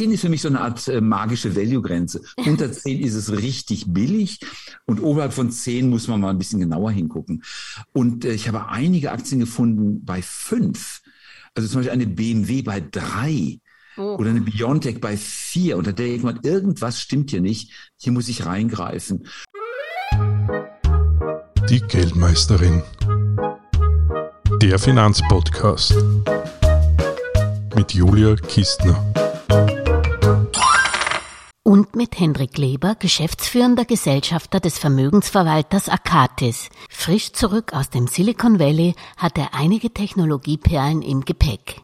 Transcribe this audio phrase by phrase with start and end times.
[0.00, 2.22] 10 ist für mich so eine Art äh, magische Value-Grenze.
[2.46, 4.40] Unter 10 ist es richtig billig
[4.86, 7.42] und oberhalb von 10 muss man mal ein bisschen genauer hingucken.
[7.92, 11.02] Und äh, ich habe einige Aktien gefunden bei 5.
[11.54, 13.60] Also zum Beispiel eine BMW bei 3.
[13.98, 14.16] Oh.
[14.16, 15.76] Oder eine Biontech bei 4.
[15.76, 17.92] Und da denkt man, irgendwas stimmt hier nicht.
[17.98, 19.26] Hier muss ich reingreifen.
[21.68, 22.82] Die Geldmeisterin.
[24.62, 25.94] Der Finanzpodcast
[27.76, 29.04] mit Julia Kistner.
[31.92, 36.68] Und mit Hendrik Leber, geschäftsführender Gesellschafter des Vermögensverwalters Akatis.
[36.88, 41.80] Frisch zurück aus dem Silicon Valley hat er einige Technologieperlen im Gepäck.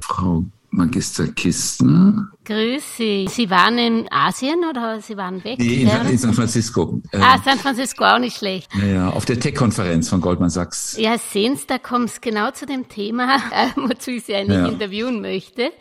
[0.00, 2.30] Frau Magister Kistner.
[2.44, 3.28] Grüß Sie.
[3.28, 5.58] Sie waren in Asien oder Sie waren weg?
[5.58, 7.02] Nee, in, in San Francisco.
[7.12, 8.68] Ah, San Francisco, auch nicht schlecht.
[8.74, 10.96] Ja, ja auf der Tech-Konferenz von Goldman Sachs.
[10.98, 13.38] Ja, sehen Sie, da kommt es genau zu dem Thema,
[13.76, 14.68] wozu ich Sie eigentlich ja.
[14.68, 15.72] interviewen möchte.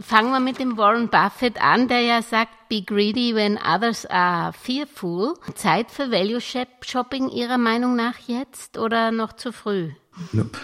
[0.00, 4.52] Fangen wir mit dem Warren Buffett an, der ja sagt, be greedy when others are
[4.52, 5.34] fearful.
[5.54, 9.90] Zeit für Value Shopping Ihrer Meinung nach jetzt oder noch zu früh?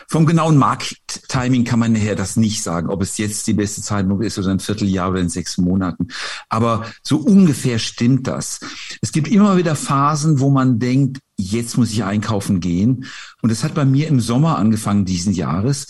[0.08, 4.24] Vom genauen Markttiming kann man nachher das nicht sagen, ob es jetzt die beste Zeitpunkt
[4.24, 6.08] ist oder ein Vierteljahr oder in sechs Monaten.
[6.48, 8.60] Aber so ungefähr stimmt das.
[9.00, 13.06] Es gibt immer wieder Phasen, wo man denkt, jetzt muss ich einkaufen gehen.
[13.42, 15.86] Und das hat bei mir im Sommer angefangen diesen Jahres.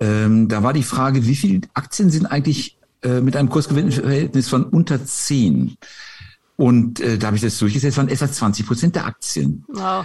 [0.00, 4.64] Ähm, da war die Frage, wie viele Aktien sind eigentlich äh, mit einem Kursgewinnverhältnis von
[4.64, 5.76] unter zehn?
[6.56, 9.64] Und äh, da habe ich das durchgesetzt, waren etwa 20 Prozent der Aktien.
[9.68, 10.04] Wow.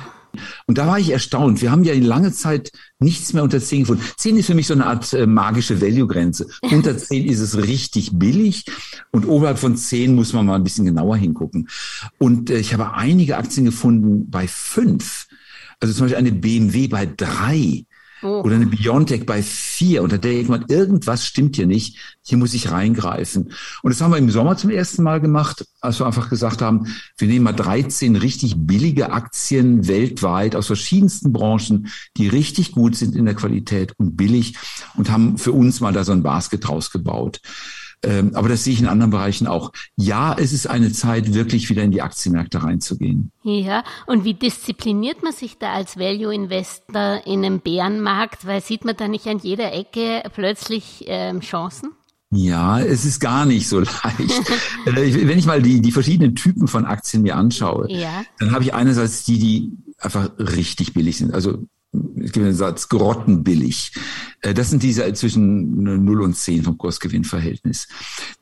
[0.68, 1.62] Und da war ich erstaunt.
[1.62, 4.04] Wir haben ja in lange Zeit nichts mehr unter 10 gefunden.
[4.18, 6.48] 10 ist für mich so eine Art äh, magische Value-Grenze.
[6.62, 8.66] Unter 10 ist es richtig billig
[9.12, 11.68] und oberhalb von 10 muss man mal ein bisschen genauer hingucken.
[12.18, 15.28] Und äh, ich habe einige Aktien gefunden bei 5.
[15.80, 17.86] Also zum Beispiel eine BMW bei 3
[18.22, 18.42] Oh.
[18.44, 20.04] Oder eine Biontech bei vier.
[20.04, 21.98] Und da denkt man, irgendwas stimmt hier nicht.
[22.22, 23.54] Hier muss ich reingreifen.
[23.82, 26.88] Und das haben wir im Sommer zum ersten Mal gemacht, als wir einfach gesagt haben,
[27.18, 31.88] wir nehmen mal 13 richtig billige Aktien weltweit aus verschiedensten Branchen,
[32.18, 34.56] die richtig gut sind in der Qualität und billig
[34.96, 37.40] und haben für uns mal da so ein Basket rausgebaut.
[38.04, 39.72] Ähm, aber das sehe ich in anderen Bereichen auch.
[39.98, 43.32] Ja, es ist eine Zeit, wirklich wieder in die Aktienmärkte reinzugehen.
[43.44, 48.46] Ja, und wie diszipliniert man sich da als Value-Investor in einem Bärenmarkt?
[48.46, 51.92] Weil sieht man da nicht an jeder Ecke plötzlich ähm, Chancen?
[52.32, 54.50] Ja, es ist gar nicht so leicht.
[54.86, 58.24] Äh, wenn ich mal die, die verschiedenen Typen von Aktien mir anschaue, ja.
[58.38, 61.34] dann habe ich einerseits die, die einfach richtig billig sind.
[61.34, 63.94] Also ich gebe den Satz, grottenbillig.
[64.42, 67.88] Äh, das sind diese zwischen 0 und 10 vom Kursgewinnverhältnis.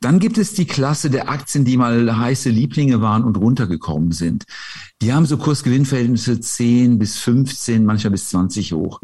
[0.02, 4.46] Dann gibt es die Klasse der Aktien, die mal heiße Lieblinge waren und runtergekommen sind.
[5.02, 9.00] Die haben so Kursgewinnverhältnisse 10 bis 15, manchmal bis 20 hoch.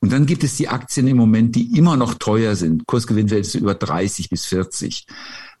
[0.00, 2.86] Und dann gibt es die Aktien im Moment, die immer noch teuer sind.
[2.86, 5.06] Kursgewinnverhältnisse über 30 bis 40.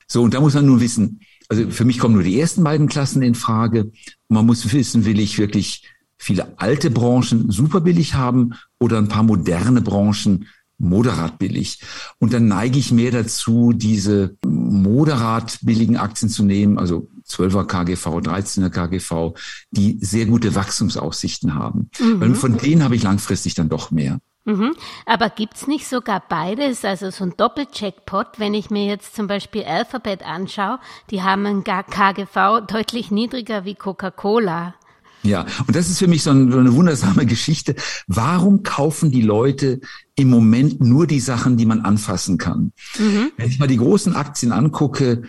[0.06, 2.88] So, und da muss man nun wissen, also für mich kommen nur die ersten beiden
[2.88, 3.90] Klassen in Frage.
[4.28, 5.82] Man muss wissen, will ich wirklich
[6.20, 11.80] viele alte Branchen super billig haben oder ein paar moderne Branchen moderat billig.
[12.18, 18.06] Und dann neige ich mehr dazu, diese moderat billigen Aktien zu nehmen, also 12er KGV,
[18.06, 19.34] 13er KGV,
[19.70, 21.90] die sehr gute Wachstumsaussichten haben.
[21.98, 22.20] Mhm.
[22.20, 24.18] Weil von denen habe ich langfristig dann doch mehr.
[24.44, 24.74] Mhm.
[25.06, 29.64] Aber gibt's nicht sogar beides, also so ein Doppelcheckpot, wenn ich mir jetzt zum Beispiel
[29.64, 30.80] Alphabet anschaue,
[31.10, 34.74] die haben ein KGV deutlich niedriger wie Coca-Cola.
[35.22, 37.74] Ja, und das ist für mich so eine wundersame Geschichte.
[38.06, 39.80] Warum kaufen die Leute
[40.14, 42.72] im Moment nur die Sachen, die man anfassen kann?
[42.98, 43.32] Mhm.
[43.36, 45.22] Wenn ich mal die großen Aktien angucke,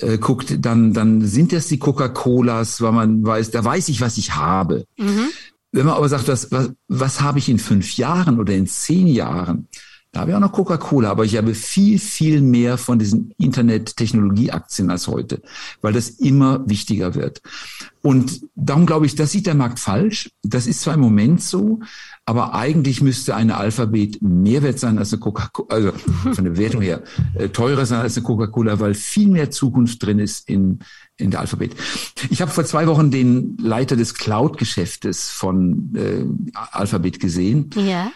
[0.00, 4.18] äh, guckt, dann, dann sind das die Coca-Colas, weil man weiß, da weiß ich, was
[4.18, 4.84] ich habe.
[4.98, 5.28] Mhm.
[5.72, 9.06] Wenn man aber sagt, was, was, was habe ich in fünf Jahren oder in zehn
[9.06, 9.68] Jahren,
[10.16, 14.88] da habe ich auch noch Coca-Cola, aber ich habe viel, viel mehr von diesen Internet-Technologie-Aktien
[14.88, 15.42] als heute,
[15.82, 17.42] weil das immer wichtiger wird.
[18.00, 20.30] Und darum glaube ich, das sieht der Markt falsch.
[20.42, 21.80] Das ist zwar im Moment so,
[22.24, 25.92] aber eigentlich müsste eine Alphabet mehr wert sein als eine Coca-Cola, also
[26.32, 27.02] von der Wertung her
[27.34, 30.78] äh, teurer sein als eine Coca-Cola, weil viel mehr Zukunft drin ist in,
[31.18, 31.76] in der Alphabet.
[32.30, 36.24] Ich habe vor zwei Wochen den Leiter des Cloud-Geschäftes von äh,
[36.72, 37.68] Alphabet gesehen.
[37.74, 38.10] Ja.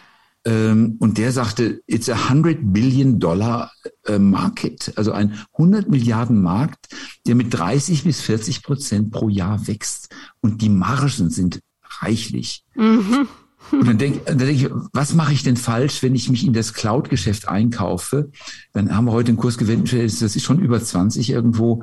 [0.44, 3.72] Ähm, und der sagte, it's a 100 Billion Dollar
[4.06, 6.88] äh, Market, also ein 100 Milliarden Markt,
[7.26, 10.08] der mit 30 bis 40 Prozent pro Jahr wächst.
[10.40, 11.60] Und die Margen sind
[12.00, 12.64] reichlich.
[12.74, 13.28] Mhm.
[13.72, 16.74] Und dann denke denk ich, was mache ich denn falsch, wenn ich mich in das
[16.74, 18.30] Cloud-Geschäft einkaufe?
[18.72, 21.82] Dann haben wir heute einen Kurs gewinnt, das ist schon über 20 irgendwo.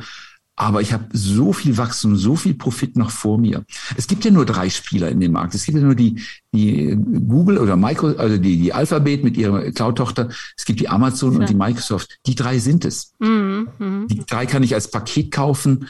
[0.59, 3.63] Aber ich habe so viel Wachstum, so viel Profit noch vor mir.
[3.95, 5.53] Es gibt ja nur drei Spieler in dem Markt.
[5.53, 6.19] Es gibt ja nur die,
[6.51, 10.29] die Google oder Micro, also die, die Alphabet mit ihrer Cloud-Tochter.
[10.57, 11.39] Es gibt die Amazon ja.
[11.39, 12.17] und die Microsoft.
[12.25, 13.13] Die drei sind es.
[13.19, 14.07] Mhm, mhm.
[14.07, 15.87] Die drei kann ich als Paket kaufen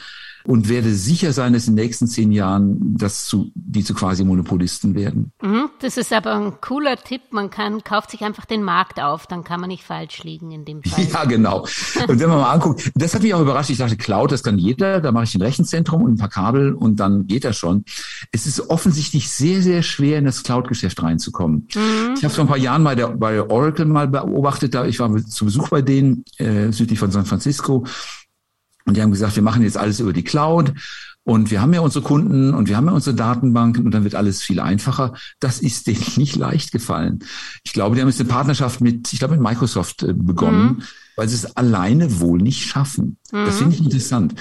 [0.48, 4.24] und werde sicher sein, dass in den nächsten zehn Jahren das zu, die zu quasi
[4.24, 5.30] Monopolisten werden.
[5.42, 7.20] Mhm, das ist aber ein cooler Tipp.
[7.32, 10.64] Man kann, kauft sich einfach den Markt auf, dann kann man nicht falsch liegen in
[10.64, 11.04] dem Fall.
[11.04, 11.66] Ja, genau.
[12.08, 13.68] Und wenn man mal anguckt, das hat mich auch überrascht.
[13.68, 15.02] Ich dachte, Cloud, das kann jeder.
[15.02, 17.84] Da mache ich ein Rechenzentrum und ein paar Kabel und dann geht das schon.
[18.32, 21.68] Es ist offensichtlich sehr, sehr schwer, in das Cloud-Geschäft reinzukommen.
[21.74, 22.14] Mhm.
[22.16, 25.14] Ich habe vor ein paar Jahren bei, der, bei Oracle mal beobachtet, da ich war
[25.26, 27.84] zu Besuch bei denen äh, südlich von San Francisco
[28.88, 30.72] und die haben gesagt, wir machen jetzt alles über die Cloud
[31.22, 34.14] und wir haben ja unsere Kunden und wir haben ja unsere Datenbanken und dann wird
[34.14, 35.12] alles viel einfacher.
[35.40, 37.18] Das ist denen nicht leicht gefallen.
[37.64, 40.78] Ich glaube, die haben jetzt eine Partnerschaft mit, ich glaube, mit Microsoft äh, begonnen.
[40.78, 40.82] Mhm
[41.18, 43.16] weil sie es alleine wohl nicht schaffen.
[43.32, 43.44] Mhm.
[43.44, 44.36] Das finde ich interessant.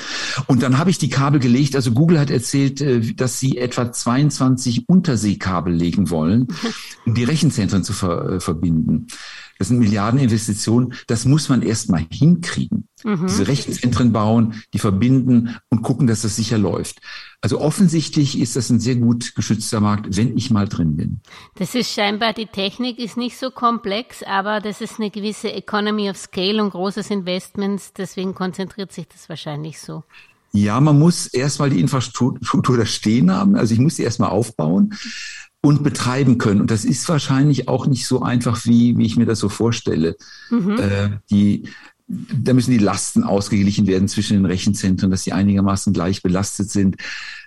[0.45, 1.75] Und dann habe ich die Kabel gelegt.
[1.75, 6.49] Also Google hat erzählt, äh, dass sie etwa 22 Unterseekabel legen wollen,
[7.07, 9.07] um die Rechenzentren zu ver äh, verbinden.
[9.59, 10.93] Das sind Milliardeninvestitionen.
[11.07, 12.87] Das muss man erst mal hinkriegen.
[13.03, 13.27] Mhm.
[13.27, 16.99] Diese Rechenzentren bauen, die verbinden und gucken, dass das sicher läuft.
[17.41, 21.21] Also offensichtlich ist das ein sehr gut geschützter Markt, wenn ich mal drin bin.
[21.55, 26.09] Das ist scheinbar, die Technik ist nicht so komplex, aber das ist eine gewisse Economy
[26.09, 27.93] of Scale und großes Investments.
[27.93, 30.03] Deswegen konzentriert sich das wahrscheinlich so.
[30.53, 33.55] Ja, man muss erstmal die Infrastruktur da stehen haben.
[33.55, 34.95] Also ich muss sie erstmal aufbauen
[35.67, 36.61] und betreiben können.
[36.61, 40.15] Und das ist wahrscheinlich auch nicht so einfach, wie, wie ich mir das so vorstelle.
[40.49, 40.79] Mhm.
[40.79, 41.63] Äh, die,
[42.07, 46.95] da müssen die Lasten ausgeglichen werden zwischen den Rechenzentren, dass sie einigermaßen gleich belastet sind.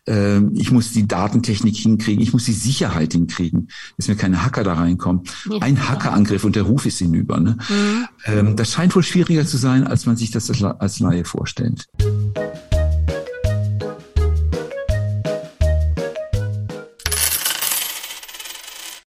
[0.07, 4.65] Äh, ich muss die Datentechnik hinkriegen, ich muss die Sicherheit hinkriegen, dass mir keine Hacker
[4.65, 5.23] da reinkommen.
[5.51, 5.57] Ja.
[5.61, 7.41] Ein Hackerangriff und der Ruf ist hinüber.
[7.41, 7.57] Ne?
[7.71, 8.07] Mhm.
[8.27, 11.89] Ähm, das scheint wohl schwieriger zu sein, als man sich das als Laie vorstellt.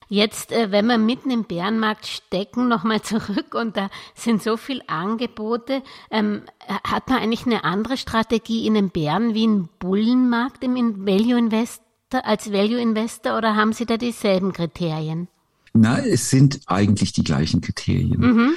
[0.08, 4.88] Jetzt, äh, wenn wir mitten im Bärenmarkt stecken, nochmal zurück und da sind so viele
[4.88, 5.82] Angebote,
[6.12, 6.44] ähm,
[6.84, 11.82] hat man eigentlich eine andere Strategie in den Bären wie im Bullenmarkt im Value Investor,
[12.24, 15.28] als Value Investor oder haben Sie da dieselben Kriterien?
[15.74, 18.20] Na, es sind eigentlich die gleichen Kriterien.
[18.20, 18.54] Mhm.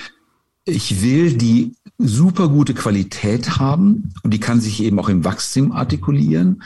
[0.65, 5.73] Ich will die super gute Qualität haben und die kann sich eben auch im Wachstum
[5.73, 6.63] artikulieren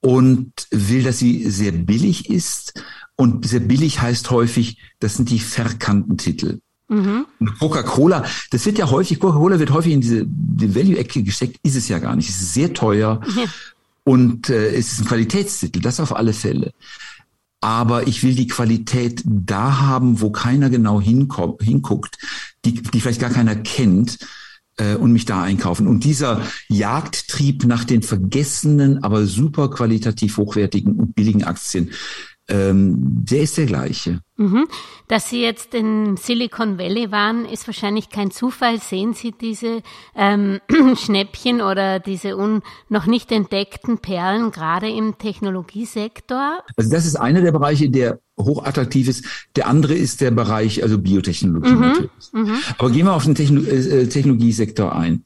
[0.00, 2.82] und will, dass sie sehr billig ist
[3.16, 6.60] und sehr billig heißt häufig, das sind die verkannten Titel.
[6.88, 7.26] Mhm.
[7.58, 11.88] Coca-Cola, das wird ja häufig, Coca-Cola wird häufig in diese die Value-Ecke gesteckt, ist es
[11.88, 12.28] ja gar nicht.
[12.28, 13.44] Es ist sehr teuer ja.
[14.04, 16.72] und äh, es ist ein Qualitätstitel, das auf alle Fälle.
[17.60, 22.18] Aber ich will die Qualität da haben, wo keiner genau hinguckt,
[22.66, 24.18] die, die vielleicht gar keiner kennt
[24.76, 25.86] äh, und mich da einkaufen.
[25.86, 31.90] Und dieser Jagdtrieb nach den vergessenen, aber super qualitativ hochwertigen und billigen Aktien,
[32.48, 34.20] ähm, der ist der gleiche.
[34.36, 34.66] Mhm.
[35.08, 38.80] Dass Sie jetzt in Silicon Valley waren, ist wahrscheinlich kein Zufall.
[38.80, 39.82] Sehen Sie diese
[40.14, 40.60] ähm,
[40.96, 46.58] Schnäppchen oder diese un noch nicht entdeckten Perlen gerade im Technologiesektor?
[46.76, 49.24] Also das ist einer der Bereiche, der hochattraktiv ist.
[49.56, 51.80] Der andere ist der Bereich, also Biotechnologie mhm.
[51.80, 52.10] natürlich.
[52.32, 52.56] Mhm.
[52.78, 55.22] Aber gehen wir auf den Techno äh, Technologiesektor ein.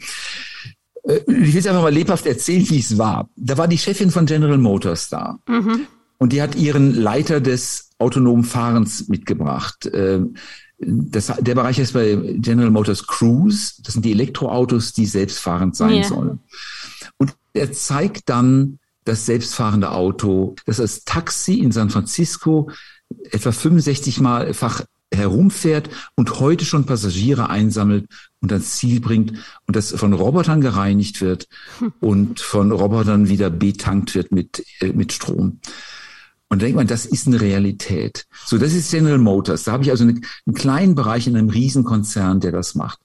[1.02, 3.28] Äh, ich will es einfach mal lebhaft erzählen, wie es war.
[3.36, 5.38] Da war die Chefin von General Motors da.
[5.48, 5.86] Mhm.
[6.18, 9.88] Und die hat ihren Leiter des autonomen Fahrens mitgebracht.
[9.92, 10.34] Ähm,
[10.78, 13.82] das, der Bereich ist bei General Motors Cruise.
[13.82, 16.04] Das sind die Elektroautos, die selbstfahrend sein yeah.
[16.04, 16.38] sollen.
[17.16, 22.70] Und er zeigt dann das selbstfahrende Auto, das als Taxi in San Francisco
[23.30, 28.06] etwa 65 Mal-fach herumfährt und heute schon Passagiere einsammelt
[28.40, 29.32] und ans Ziel bringt
[29.66, 31.92] und das von Robotern gereinigt wird hm.
[32.00, 35.60] und von Robotern wieder betankt wird mit, äh, mit Strom.
[36.50, 38.26] Und denkt man, das ist eine Realität.
[38.46, 39.64] So, das ist General Motors.
[39.64, 43.00] Da habe ich also eine, einen kleinen Bereich in einem Riesenkonzern, der das macht.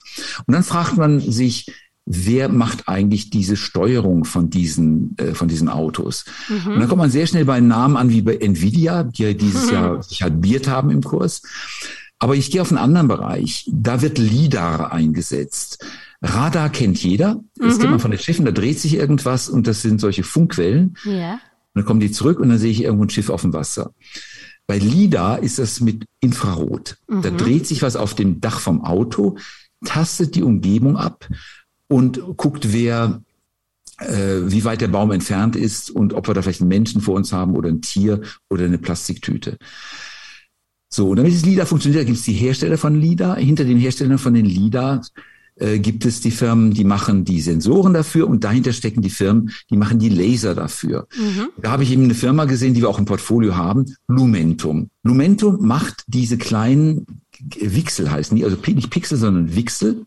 [0.45, 1.67] Und dann fragt man sich,
[2.05, 6.25] wer macht eigentlich diese Steuerung von diesen, äh, von diesen Autos?
[6.47, 6.73] Mhm.
[6.73, 9.67] Und dann kommt man sehr schnell bei Namen an wie bei Nvidia, die ja dieses
[9.67, 9.73] mhm.
[9.73, 11.41] Jahr sich halbiert haben im Kurs.
[12.19, 13.69] Aber ich gehe auf einen anderen Bereich.
[13.69, 15.85] Da wird LIDAR eingesetzt.
[16.21, 17.43] Radar kennt jeder.
[17.55, 17.79] Das mhm.
[17.79, 18.45] kennt man von den Schiffen.
[18.45, 20.95] Da dreht sich irgendwas und das sind solche Funkwellen.
[21.03, 21.39] Ja.
[21.73, 23.93] Und dann kommen die zurück und dann sehe ich irgendwo ein Schiff auf dem Wasser.
[24.67, 26.97] Bei LIDAR ist das mit Infrarot.
[27.07, 27.21] Mhm.
[27.21, 29.37] Da dreht sich was auf dem Dach vom Auto,
[29.83, 31.27] tastet die Umgebung ab
[31.87, 33.21] und guckt, wer,
[33.99, 37.15] äh, wie weit der Baum entfernt ist und ob wir da vielleicht einen Menschen vor
[37.15, 39.57] uns haben oder ein Tier oder eine Plastiktüte.
[40.89, 43.37] So, und damit das LIDAR funktioniert, da gibt es die Hersteller von LIDAR.
[43.37, 45.01] Hinter den Herstellern von den LIDAR
[45.55, 49.51] äh, gibt es die Firmen, die machen die Sensoren dafür und dahinter stecken die Firmen,
[49.69, 51.07] die machen die Laser dafür.
[51.15, 51.50] Mhm.
[51.62, 54.89] Da habe ich eben eine Firma gesehen, die wir auch im Portfolio haben, Lumentum.
[55.03, 57.05] Lumentum macht diese kleinen
[57.60, 60.05] Wixel heißen die, also nicht Pixel, sondern Wixel.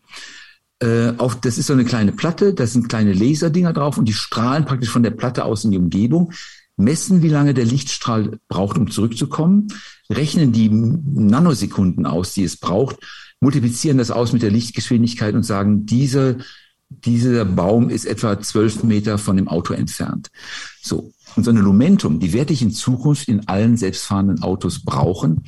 [0.79, 4.13] Äh, auf, das ist so eine kleine Platte, da sind kleine Laserdinger drauf und die
[4.13, 6.33] strahlen praktisch von der Platte aus in die Umgebung,
[6.75, 9.69] messen, wie lange der Lichtstrahl braucht, um zurückzukommen,
[10.09, 12.97] rechnen die Nanosekunden aus, die es braucht
[13.39, 16.37] multiplizieren das aus mit der Lichtgeschwindigkeit und sagen, diese,
[16.89, 20.29] dieser Baum ist etwa zwölf Meter von dem Auto entfernt.
[20.81, 21.11] So.
[21.35, 25.43] Und so eine Lumentum, die werde ich in Zukunft in allen selbstfahrenden Autos brauchen.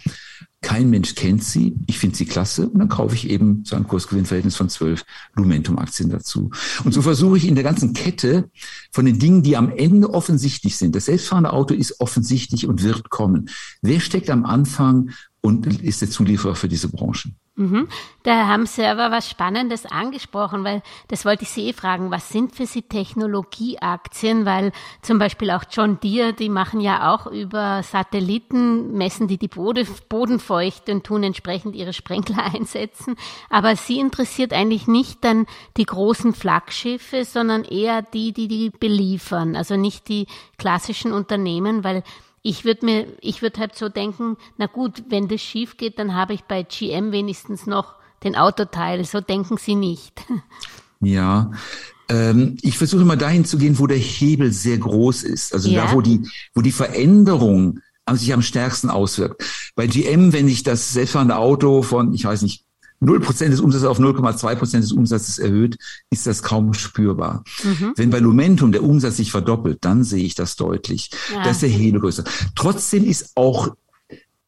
[0.62, 1.76] Kein Mensch kennt sie.
[1.88, 2.68] Ich finde sie klasse.
[2.70, 5.04] Und dann kaufe ich eben zu einem Kursgewinnverhältnis von zwölf
[5.36, 6.52] Lumentum-Aktien dazu.
[6.84, 8.50] Und so versuche ich in der ganzen Kette
[8.92, 10.96] von den Dingen, die am Ende offensichtlich sind.
[10.96, 13.50] Das selbstfahrende Auto ist offensichtlich und wird kommen.
[13.82, 17.36] Wer steckt am Anfang und ist der Zulieferer für diese Branchen?
[17.60, 17.90] Mhm.
[18.24, 22.10] Da haben Sie aber was Spannendes angesprochen, weil das wollte ich Sie eh fragen.
[22.10, 24.46] Was sind für Sie Technologieaktien?
[24.46, 29.50] Weil zum Beispiel auch John Deere, die machen ja auch über Satelliten, messen die die
[29.50, 33.18] Bodenfeuchte und tun entsprechend ihre Sprenkler einsetzen.
[33.50, 39.58] Aber Sie interessiert eigentlich nicht dann die großen Flaggschiffe, sondern eher die, die die beliefern.
[39.58, 42.04] Also nicht die klassischen Unternehmen, weil
[42.42, 46.14] ich würde mir, ich würde halt so denken, na gut, wenn das schief geht, dann
[46.14, 49.04] habe ich bei GM wenigstens noch den Autoteil.
[49.06, 50.22] So denken Sie nicht.
[51.02, 51.52] Ja,
[52.10, 55.54] ähm, ich versuche immer dahin zu gehen, wo der Hebel sehr groß ist.
[55.54, 55.86] Also ja.
[55.86, 57.80] da, wo die, wo die Veränderung
[58.12, 59.44] sich am stärksten auswirkt.
[59.76, 62.66] Bei GM, wenn ich das selbstfahrende Auto von, ich weiß nicht,
[63.02, 65.78] 0% des Umsatzes auf 0,2% des Umsatzes erhöht,
[66.10, 67.44] ist das kaum spürbar.
[67.64, 67.94] Mhm.
[67.96, 71.10] Wenn bei Lumentum der Umsatz sich verdoppelt, dann sehe ich das deutlich.
[71.34, 71.44] Ja.
[71.44, 72.24] Da ist der Hebel größer.
[72.56, 73.76] Trotzdem ist auch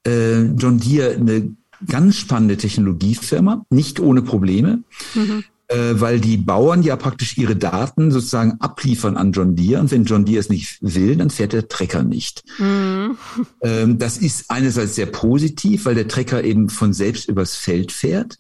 [0.06, 1.56] äh, John Deere eine
[1.88, 4.84] ganz spannende Technologiefirma, nicht ohne Probleme.
[5.16, 9.80] Mhm äh, weil die Bauern ja praktisch ihre Daten sozusagen abliefern an John Deere.
[9.80, 12.44] Und wenn John Deere es nicht will, dann fährt der Trecker nicht.
[12.60, 13.18] Mhm.
[13.62, 18.38] Ähm, das ist einerseits sehr positiv, weil der Trecker eben von selbst übers Feld fährt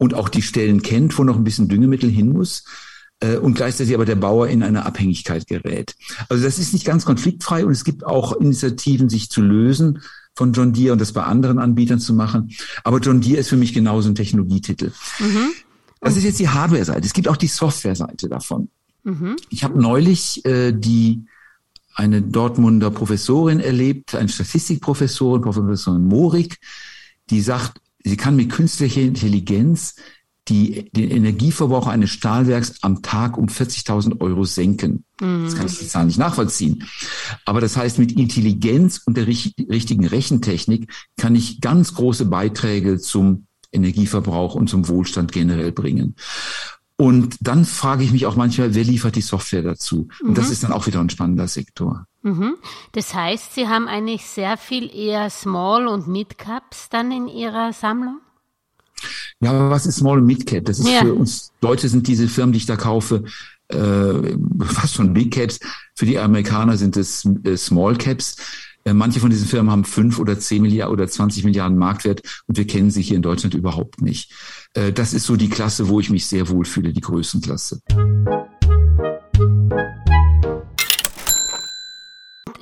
[0.00, 2.64] und auch die Stellen kennt, wo noch ein bisschen Düngemittel hin muss
[3.20, 5.94] äh, und gleichzeitig aber der Bauer in eine Abhängigkeit gerät.
[6.30, 10.00] Also das ist nicht ganz konfliktfrei und es gibt auch Initiativen, sich zu lösen
[10.34, 12.50] von John Deere und das bei anderen Anbietern zu machen.
[12.82, 14.90] Aber John Deere ist für mich genauso ein Technologietitel.
[15.18, 15.50] Mhm.
[16.00, 17.06] Das ist jetzt die Hardware-Seite.
[17.06, 18.70] Es gibt auch die Software-Seite davon.
[19.04, 19.36] Mhm.
[19.50, 21.26] Ich habe neulich äh, die
[21.94, 26.58] eine Dortmunder Professorin erlebt, eine Statistikprofessorin, Professorin Morik,
[27.28, 29.96] die sagt, sie kann mit künstlicher Intelligenz
[30.48, 35.04] die, den Energieverbrauch eines Stahlwerks am Tag um 40.000 Euro senken.
[35.20, 35.44] Mhm.
[35.44, 36.84] Das kann ich die Zahl nicht nachvollziehen.
[37.44, 43.46] Aber das heißt, mit Intelligenz und der richtigen Rechentechnik kann ich ganz große Beiträge zum
[43.72, 46.16] Energieverbrauch und zum Wohlstand generell bringen.
[47.00, 50.08] Und dann frage ich mich auch manchmal, wer liefert die Software dazu?
[50.20, 50.34] Und mhm.
[50.34, 52.04] das ist dann auch wieder ein spannender Sektor.
[52.20, 52.56] Mhm.
[52.92, 58.20] Das heißt, Sie haben eigentlich sehr viel eher Small- und Mid-Caps dann in Ihrer Sammlung?
[59.40, 60.66] Ja, aber was ist Small und Mid-Cap?
[60.66, 61.00] Das ist ja.
[61.00, 63.24] für uns Deutsche sind diese Firmen, die ich da kaufe,
[63.68, 65.58] äh, fast schon Big Caps.
[65.94, 68.36] Für die Amerikaner sind es äh, Small Caps.
[68.84, 72.56] Äh, manche von diesen Firmen haben fünf oder zehn Milliarden oder 20 Milliarden Marktwert und
[72.56, 74.32] wir kennen sie hier in Deutschland überhaupt nicht.
[74.74, 77.80] Äh, das ist so die Klasse, wo ich mich sehr wohlfühle, die Größenklasse.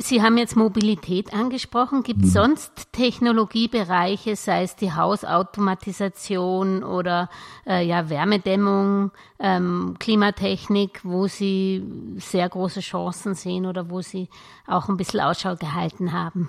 [0.08, 2.02] Sie haben jetzt Mobilität angesprochen.
[2.02, 2.34] Gibt es mhm.
[2.34, 7.28] sonst Technologiebereiche, sei es die Hausautomatisation oder
[7.66, 11.84] äh, ja, Wärmedämmung, ähm, Klimatechnik, wo Sie
[12.16, 14.30] sehr große Chancen sehen oder wo Sie
[14.66, 16.48] auch ein bisschen Ausschau gehalten haben?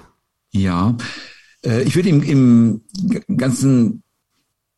[0.52, 0.96] Ja,
[1.66, 2.82] äh, ich würde im, im
[3.36, 4.04] ganzen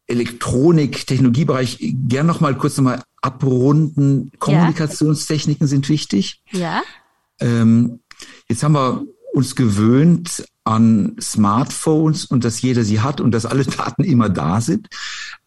[0.08, 4.32] Elektronik-Technologiebereich gern noch mal kurz noch mal abrunden.
[4.40, 5.70] Kommunikationstechniken ja.
[5.70, 6.42] sind wichtig.
[6.50, 6.82] Ja.
[7.40, 8.00] Ähm,
[8.48, 13.66] Jetzt haben wir uns gewöhnt an Smartphones und dass jeder sie hat und dass alle
[13.78, 14.88] Daten immer da sind.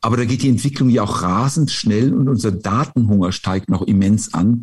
[0.00, 4.34] Aber da geht die Entwicklung ja auch rasend schnell und unser Datenhunger steigt noch immens
[4.34, 4.62] an.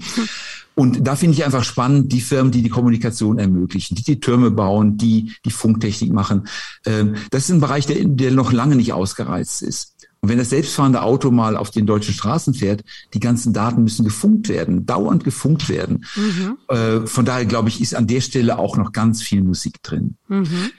[0.75, 4.51] Und da finde ich einfach spannend, die Firmen, die die Kommunikation ermöglichen, die die Türme
[4.51, 6.47] bauen, die die Funktechnik machen.
[6.85, 9.90] Ähm, das ist ein Bereich, der, der noch lange nicht ausgereizt ist.
[10.21, 12.83] Und wenn das selbstfahrende Auto mal auf den deutschen Straßen fährt,
[13.15, 16.05] die ganzen Daten müssen gefunkt werden, dauernd gefunkt werden.
[16.15, 16.57] Mhm.
[16.67, 20.15] Äh, von daher glaube ich, ist an der Stelle auch noch ganz viel Musik drin.
[20.27, 20.71] Mhm.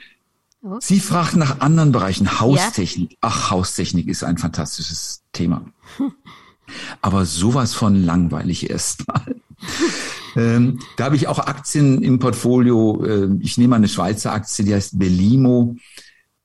[0.61, 0.77] Okay.
[0.79, 2.39] Sie fragt nach anderen Bereichen.
[2.39, 3.11] Haustechnik.
[3.11, 3.17] Ja.
[3.19, 5.65] Ach, Haustechnik ist ein fantastisches Thema.
[7.01, 9.35] Aber sowas von langweilig erstmal.
[10.37, 13.03] ähm, da habe ich auch Aktien im Portfolio.
[13.03, 15.75] Äh, ich nehme eine Schweizer Aktie, die heißt Belimo.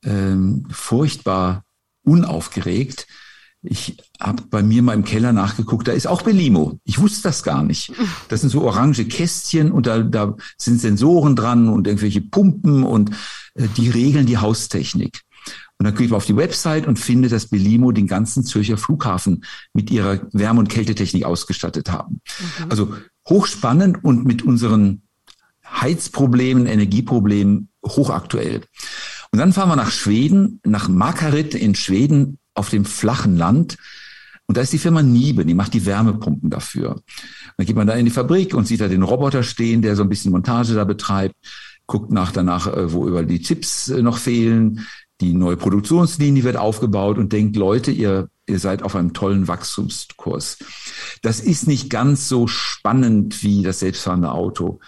[0.02, 1.64] Ähm, furchtbar
[2.08, 3.06] unaufgeregt.
[3.62, 6.78] Ich habe bei mir mal im Keller nachgeguckt, da ist auch Belimo.
[6.84, 7.92] Ich wusste das gar nicht.
[8.28, 13.10] Das sind so orange Kästchen und da, da sind Sensoren dran und irgendwelche Pumpen und
[13.54, 15.22] äh, die regeln die Haustechnik.
[15.78, 19.44] Und dann gehe ich auf die Website und finde, dass Belimo den ganzen Zürcher Flughafen
[19.72, 22.20] mit ihrer Wärme- und Kältetechnik ausgestattet haben.
[22.38, 22.70] Mhm.
[22.70, 22.94] Also
[23.28, 25.02] hochspannend und mit unseren
[25.64, 28.62] Heizproblemen, Energieproblemen hochaktuell.
[29.38, 33.76] Und dann fahren wir nach Schweden, nach Makarit in Schweden auf dem flachen Land.
[34.46, 36.94] Und da ist die Firma Niebe, die macht die Wärmepumpen dafür.
[36.94, 37.04] Und
[37.56, 40.02] dann geht man da in die Fabrik und sieht da den Roboter stehen, der so
[40.02, 41.36] ein bisschen Montage da betreibt,
[41.86, 44.84] guckt nach danach, äh, wo über die Chips äh, noch fehlen.
[45.20, 50.58] Die neue Produktionslinie wird aufgebaut und denkt, Leute, ihr, ihr seid auf einem tollen Wachstumskurs.
[51.22, 54.80] Das ist nicht ganz so spannend wie das selbstfahrende Auto.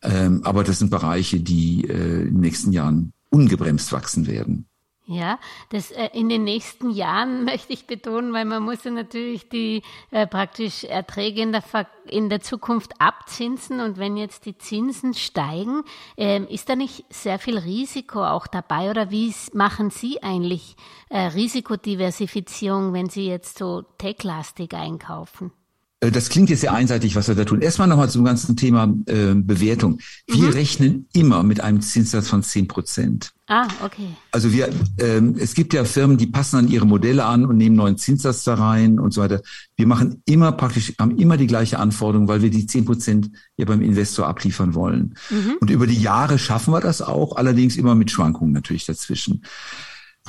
[0.00, 4.68] Ähm, aber das sind Bereiche, die äh, in den nächsten Jahren ungebremst wachsen werden.
[5.10, 5.38] Ja,
[5.70, 9.82] das äh, in den nächsten Jahren möchte ich betonen, weil man muss ja natürlich die
[10.10, 11.64] äh, praktisch Erträge in der,
[12.04, 15.82] in der Zukunft abzinsen und wenn jetzt die Zinsen steigen,
[16.18, 20.76] äh, ist da nicht sehr viel Risiko auch dabei oder wie machen Sie eigentlich
[21.08, 25.52] äh, Risikodiversifizierung, wenn Sie jetzt so techlastig einkaufen?
[26.00, 27.60] Äh, das klingt jetzt sehr einseitig, was wir da tun.
[27.60, 29.98] Erstmal nochmal zum ganzen Thema äh, Bewertung.
[30.26, 30.52] Wir mhm.
[30.52, 33.32] rechnen immer mit einem Zinssatz von zehn Prozent.
[33.50, 34.08] Ah, okay.
[34.30, 37.76] Also wir, ähm, es gibt ja Firmen, die passen an ihre Modelle an und nehmen
[37.76, 39.40] neuen Zinssatz da rein und so weiter.
[39.74, 43.64] Wir machen immer praktisch, haben immer die gleiche Anforderung, weil wir die zehn Prozent ja
[43.64, 45.14] beim Investor abliefern wollen.
[45.30, 45.56] Mhm.
[45.60, 49.42] Und über die Jahre schaffen wir das auch, allerdings immer mit Schwankungen natürlich dazwischen.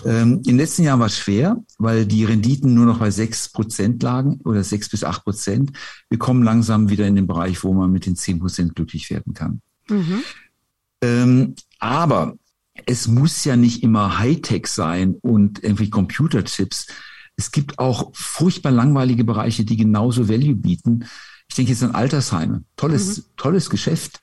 [0.06, 3.50] Ähm, in den letzten Jahren war es schwer, weil die Renditen nur noch bei sechs
[3.50, 5.72] Prozent lagen oder sechs bis acht Prozent.
[6.10, 9.34] Wir kommen langsam wieder in den Bereich, wo man mit den zehn Prozent glücklich werden
[9.34, 9.62] kann.
[9.90, 10.24] Mhm.
[11.02, 12.36] Ähm, aber
[12.86, 16.88] es muss ja nicht immer Hightech sein und irgendwie Computerchips.
[17.36, 21.06] Es gibt auch furchtbar langweilige Bereiche, die genauso Value bieten.
[21.48, 22.64] Ich denke jetzt an Altersheime.
[22.76, 23.24] Tolles, mhm.
[23.38, 24.20] tolles Geschäft.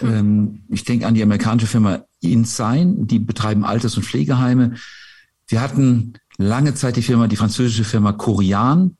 [0.00, 0.64] Mhm.
[0.70, 4.74] ich denke an die amerikanische Firma InSign, die betreiben Alters- und Pflegeheime.
[5.46, 8.96] Wir hatten lange Zeit die Firma, die französische Firma Corian,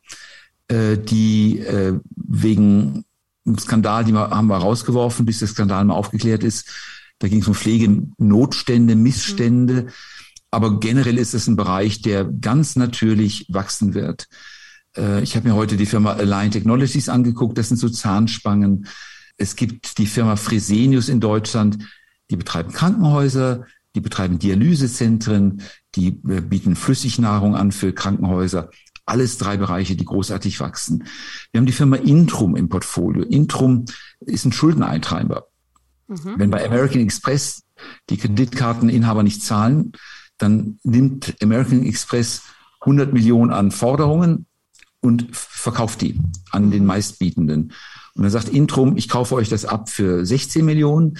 [0.68, 3.04] äh, die äh, wegen
[3.46, 6.70] einem Skandal, die wir, haben wir rausgeworfen, bis der Skandal mal aufgeklärt ist.
[7.18, 9.84] Da ging es um Pflegenotstände, Missstände.
[9.84, 9.88] Mhm.
[10.50, 14.28] Aber generell ist es ein Bereich, der ganz natürlich wachsen wird.
[14.96, 17.58] Äh, ich habe mir heute die Firma Align Technologies angeguckt.
[17.58, 18.86] Das sind so Zahnspangen.
[19.36, 21.78] Es gibt die Firma Fresenius in Deutschland,
[22.30, 25.62] die betreiben Krankenhäuser, die betreiben Dialysezentren,
[25.96, 28.70] die äh, bieten Flüssignahrung an für Krankenhäuser.
[29.06, 31.04] Alles drei Bereiche, die großartig wachsen.
[31.52, 33.22] Wir haben die Firma Intrum im Portfolio.
[33.22, 33.84] Intrum
[34.20, 35.48] ist ein Schuldeneintreiber.
[36.08, 36.34] Mhm.
[36.36, 37.64] Wenn bei American Express
[38.08, 39.92] die Kreditkarteninhaber nicht zahlen,
[40.38, 42.42] dann nimmt American Express
[42.80, 44.46] 100 Millionen an Forderungen
[45.00, 46.18] und verkauft die
[46.50, 47.72] an den meistbietenden.
[48.14, 51.18] Und dann sagt Intrum, ich kaufe euch das ab für 16 Millionen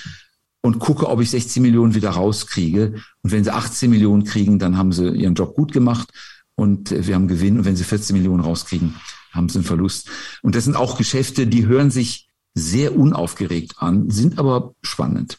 [0.64, 2.94] und gucke, ob ich 16 Millionen wieder rauskriege.
[3.22, 6.08] Und wenn sie 18 Millionen kriegen, dann haben sie ihren Job gut gemacht
[6.56, 7.58] und äh, wir haben Gewinn.
[7.58, 8.94] Und wenn sie 14 Millionen rauskriegen,
[9.30, 10.08] haben sie einen Verlust.
[10.42, 15.38] Und das sind auch Geschäfte, die hören sich sehr unaufgeregt an, sind aber spannend.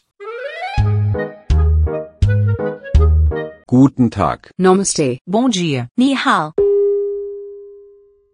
[3.66, 4.52] Guten Tag.
[4.58, 5.18] Namaste.
[5.26, 5.88] Bon dia.
[5.96, 6.52] Ni hao.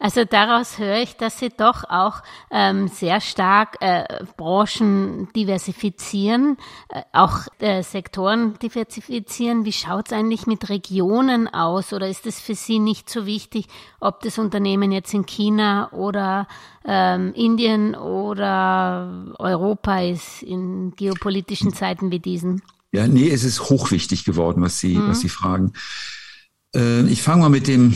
[0.03, 4.03] Also daraus höre ich, dass Sie doch auch ähm, sehr stark äh,
[4.37, 6.57] Branchen diversifizieren,
[6.88, 9.65] äh, auch äh, Sektoren diversifizieren.
[9.65, 11.93] Wie schaut es eigentlich mit Regionen aus?
[11.93, 13.67] Oder ist es für Sie nicht so wichtig,
[14.01, 16.49] ob das Unternehmen jetzt in China oder
[16.85, 22.61] ähm, Indien oder Europa ist in geopolitischen Zeiten wie diesen?
[22.91, 25.11] Ja, nee, es ist hochwichtig geworden, was Sie, mhm.
[25.11, 25.75] was Sie fragen.
[26.75, 27.95] Äh, ich fange mal mit dem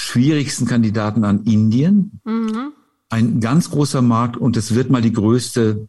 [0.00, 2.20] schwierigsten Kandidaten an Indien.
[2.24, 2.72] Mhm.
[3.10, 5.88] Ein ganz großer Markt und es wird mal die größte,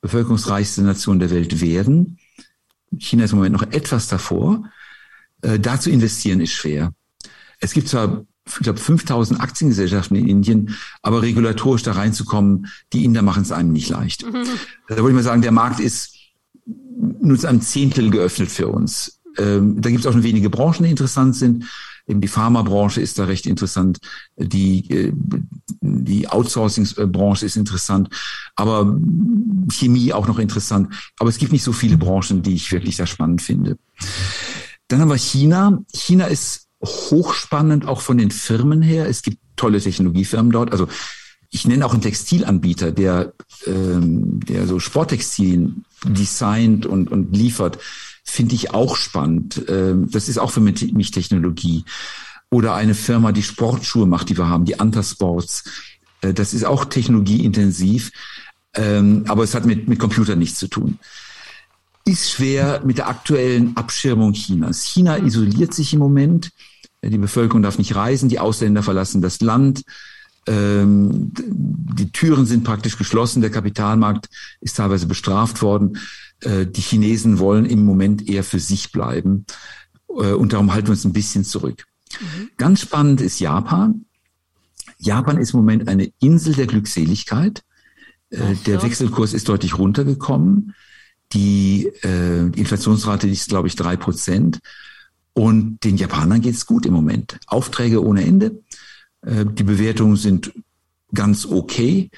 [0.00, 2.18] bevölkerungsreichste Nation der Welt werden.
[2.98, 4.64] China ist im Moment noch etwas davor.
[5.42, 6.92] Äh, da zu investieren ist schwer.
[7.60, 13.22] Es gibt zwar, ich glaube, 5000 Aktiengesellschaften in Indien, aber regulatorisch da reinzukommen, die Inder
[13.22, 14.26] machen es einem nicht leicht.
[14.26, 14.44] Mhm.
[14.88, 16.16] Da würde ich mal sagen, der Markt ist
[17.20, 19.20] nur zu einem Zehntel geöffnet für uns.
[19.38, 21.64] Ähm, da gibt es auch schon wenige Branchen, die interessant sind.
[22.06, 23.98] Eben die Pharmabranche ist da recht interessant,
[24.36, 25.12] die, äh,
[25.80, 28.08] die Outsourcing-Branche ist interessant,
[28.56, 28.98] aber
[29.70, 30.92] Chemie auch noch interessant.
[31.18, 33.76] Aber es gibt nicht so viele Branchen, die ich wirklich sehr spannend finde.
[34.88, 35.82] Dann haben wir China.
[35.94, 39.08] China ist hochspannend auch von den Firmen her.
[39.08, 40.72] Es gibt tolle Technologiefirmen dort.
[40.72, 40.88] Also
[41.50, 43.34] ich nenne auch einen Textilanbieter, der,
[43.66, 47.78] ähm, der so Sporttextilien designt und, und liefert
[48.32, 49.62] finde ich auch spannend.
[49.68, 51.84] Ähm, das ist auch für mich Technologie.
[52.50, 55.64] Oder eine Firma, die Sportschuhe macht, die wir haben, die Antasports.
[56.22, 58.10] Äh, das ist auch technologieintensiv,
[58.74, 60.98] ähm, aber es hat mit, mit Computern nichts zu tun.
[62.06, 64.82] Ist schwer mit der aktuellen Abschirmung Chinas.
[64.82, 66.50] China isoliert sich im Moment.
[67.04, 69.82] Die Bevölkerung darf nicht reisen, die Ausländer verlassen das Land.
[70.46, 74.28] Ähm, die Türen sind praktisch geschlossen, der Kapitalmarkt
[74.60, 75.98] ist teilweise bestraft worden.
[76.42, 79.46] Äh, die Chinesen wollen im Moment eher für sich bleiben
[80.08, 81.86] äh, und darum halten wir uns ein bisschen zurück.
[82.20, 82.50] Mhm.
[82.56, 84.04] Ganz spannend ist Japan.
[84.98, 87.62] Japan ist im Moment eine Insel der Glückseligkeit.
[88.30, 90.74] Äh, der Wechselkurs ist deutlich runtergekommen.
[91.32, 94.60] Die, äh, die Inflationsrate ist, glaube ich, drei Prozent.
[95.34, 97.38] Und den Japanern geht's gut im Moment.
[97.46, 98.62] Aufträge ohne Ende.
[99.22, 100.52] Äh, die Bewertungen sind
[101.14, 102.10] ganz okay.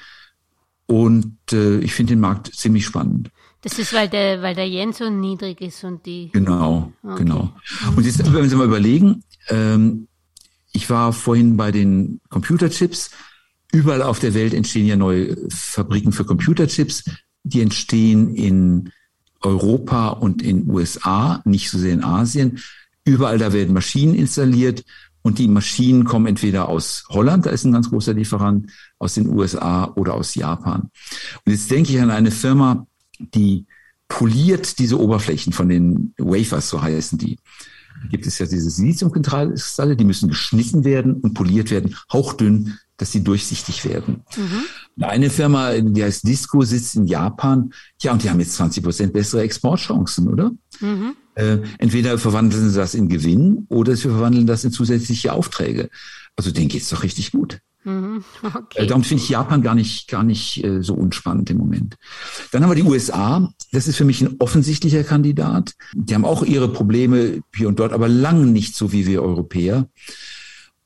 [0.87, 3.31] Und äh, ich finde den Markt ziemlich spannend.
[3.65, 6.29] Das ist, weil der, weil der Yen so niedrig ist und die.
[6.33, 7.25] Genau, okay.
[7.25, 7.51] genau.
[7.97, 10.07] Und jetzt, wenn Sie mal überlegen, ähm,
[10.73, 13.11] ich war vorhin bei den Computerchips.
[13.73, 17.05] Überall auf der Welt entstehen ja neue Fabriken für Computerchips.
[17.43, 18.91] Die entstehen in
[19.41, 22.59] Europa und in USA, nicht so sehr in Asien.
[23.07, 24.85] Überall da werden Maschinen installiert
[25.23, 29.27] und die Maschinen kommen entweder aus Holland, da ist ein ganz großer Lieferant, aus den
[29.29, 30.91] USA oder aus Japan.
[31.47, 32.87] Und jetzt denke ich an eine Firma,
[33.19, 33.67] die
[34.09, 37.39] poliert diese Oberflächen von den Wafers, so heißen die.
[38.03, 43.13] Da gibt es ja diese Siliziumkristalle, die müssen geschnitten werden und poliert werden, hauchdünn, dass
[43.13, 44.23] sie durchsichtig werden.
[44.37, 45.05] Mhm.
[45.05, 47.73] Eine Firma, die heißt Disco, sitzt in Japan.
[48.01, 50.53] Ja, und die haben jetzt 20 Prozent bessere Exportchancen, oder?
[50.81, 51.17] Mhm.
[51.35, 55.89] Äh, entweder verwandeln sie das in Gewinn oder sie verwandeln das in zusätzliche Aufträge.
[56.37, 57.61] Also denen geht's doch richtig gut.
[57.85, 58.83] Mhm, okay.
[58.83, 61.97] Äh, darum finde ich Japan gar nicht, gar nicht äh, so unspannend im Moment.
[62.51, 63.53] Dann haben wir die USA.
[63.73, 65.75] Das ist für mich ein offensichtlicher Kandidat.
[65.95, 69.89] Die haben auch ihre Probleme hier und dort, aber lang nicht so wie wir Europäer.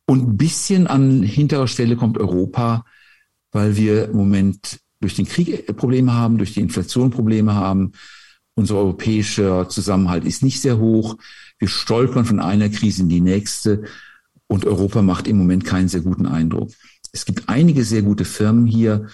[0.06, 2.84] Und ein bisschen an hinterer Stelle kommt Europa,
[3.52, 7.92] weil wir im Moment durch den Krieg Probleme haben, durch die Inflation Probleme haben.
[8.54, 11.16] Unser europäischer Zusammenhalt ist nicht sehr hoch.
[11.58, 13.84] Wir stolpern von einer Krise in die nächste.
[14.48, 16.70] Und Europa macht im Moment keinen sehr guten Eindruck.
[17.12, 19.08] Es gibt einige sehr gute Firmen hier,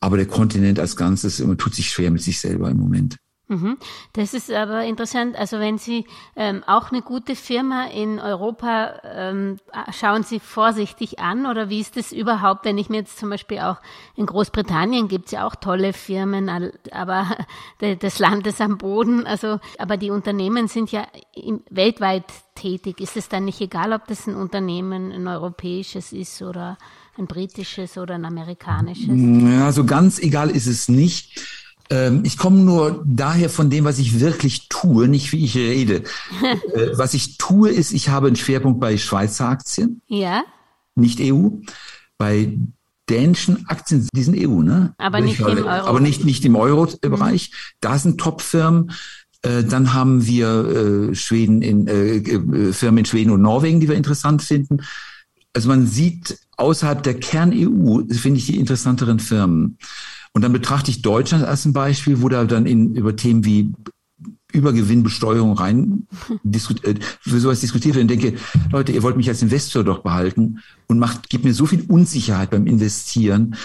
[0.00, 3.18] aber der Kontinent als Ganzes tut sich schwer mit sich selber im Moment.
[3.50, 3.78] Mhm.
[4.12, 5.34] Das ist aber interessant.
[5.36, 9.56] Also wenn Sie ähm, auch eine gute Firma in Europa ähm,
[9.92, 13.58] schauen Sie vorsichtig an oder wie ist das überhaupt, wenn ich mir jetzt zum Beispiel
[13.58, 13.78] auch
[14.14, 16.48] in Großbritannien gibt es ja auch tolle Firmen,
[16.92, 17.26] aber
[17.98, 19.26] das Land ist am Boden.
[19.26, 21.08] Also aber die Unternehmen sind ja
[21.70, 23.00] weltweit tätig.
[23.00, 26.78] Ist es dann nicht egal, ob das ein Unternehmen ein europäisches ist oder
[27.18, 29.08] ein britisches oder ein amerikanisches?
[29.08, 31.59] Ja, so ganz egal ist es nicht
[32.22, 36.04] ich komme nur daher von dem, was ich wirklich tue, nicht wie ich rede.
[36.74, 40.02] Äh, was ich tue, ist, ich habe einen Schwerpunkt bei Schweizer Aktien.
[40.06, 40.44] Ja.
[40.94, 41.48] Nicht EU.
[42.16, 42.56] Bei
[43.08, 44.94] dänischen Aktien, die sind EU, ne?
[44.98, 45.68] Aber nicht im Euro.
[45.68, 47.50] Aber nicht, nicht im Euro-Bereich.
[47.50, 47.56] Mhm.
[47.80, 48.92] Da sind Top-Firmen.
[49.42, 53.96] Äh, dann haben wir äh, Schweden in, äh, Firmen in Schweden und Norwegen, die wir
[53.96, 54.82] interessant finden.
[55.52, 59.78] Also man sieht außerhalb der Kern-EU, finde ich, die interessanteren Firmen.
[60.32, 63.72] Und dann betrachte ich Deutschland als ein Beispiel, wo da dann in, über Themen wie
[64.52, 66.06] Übergewinnbesteuerung rein
[66.42, 68.38] diskutiert, äh, für sowas diskutiert wird und denke,
[68.70, 72.50] Leute, ihr wollt mich als Investor doch behalten und macht, gibt mir so viel Unsicherheit
[72.50, 73.56] beim Investieren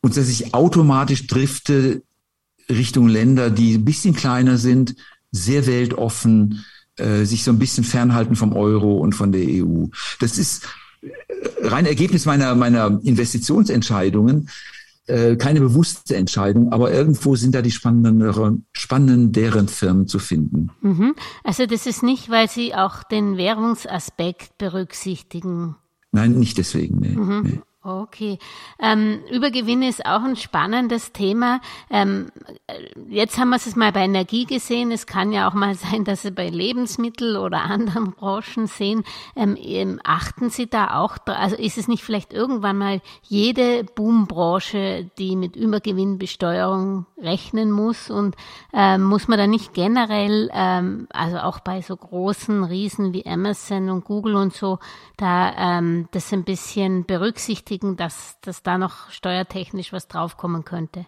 [0.00, 2.02] und dass ich automatisch drifte
[2.68, 4.96] Richtung Länder, die ein bisschen kleiner sind,
[5.30, 6.64] sehr weltoffen,
[6.96, 9.86] äh, sich so ein bisschen fernhalten vom Euro und von der EU.
[10.20, 10.64] Das ist
[11.02, 11.08] äh,
[11.62, 14.48] rein Ergebnis meiner, meiner Investitionsentscheidungen
[15.06, 20.70] äh, keine bewusste Entscheidung, aber irgendwo sind da die spannenderen, spannenderen Firmen zu finden.
[20.80, 21.14] Mhm.
[21.42, 25.76] Also das ist nicht, weil Sie auch den Währungsaspekt berücksichtigen.
[26.12, 27.00] Nein, nicht deswegen.
[27.00, 27.42] Nee, mhm.
[27.42, 27.60] nee.
[27.86, 28.38] Okay.
[28.78, 31.60] Ähm, Übergewinn ist auch ein spannendes Thema.
[31.90, 32.32] Ähm,
[33.10, 34.90] jetzt haben wir es mal bei Energie gesehen.
[34.90, 39.04] Es kann ja auch mal sein, dass Sie bei Lebensmittel oder anderen Branchen sehen.
[39.36, 45.10] Ähm, ähm achten Sie da auch, also ist es nicht vielleicht irgendwann mal jede Boombranche,
[45.18, 48.34] die mit Übergewinnbesteuerung rechnen muss und
[48.72, 53.90] ähm, muss man da nicht generell, ähm, also auch bei so großen Riesen wie Amazon
[53.90, 54.78] und Google und so,
[55.18, 61.06] da das ein bisschen berücksichtigen, dass, dass da noch steuertechnisch was draufkommen könnte?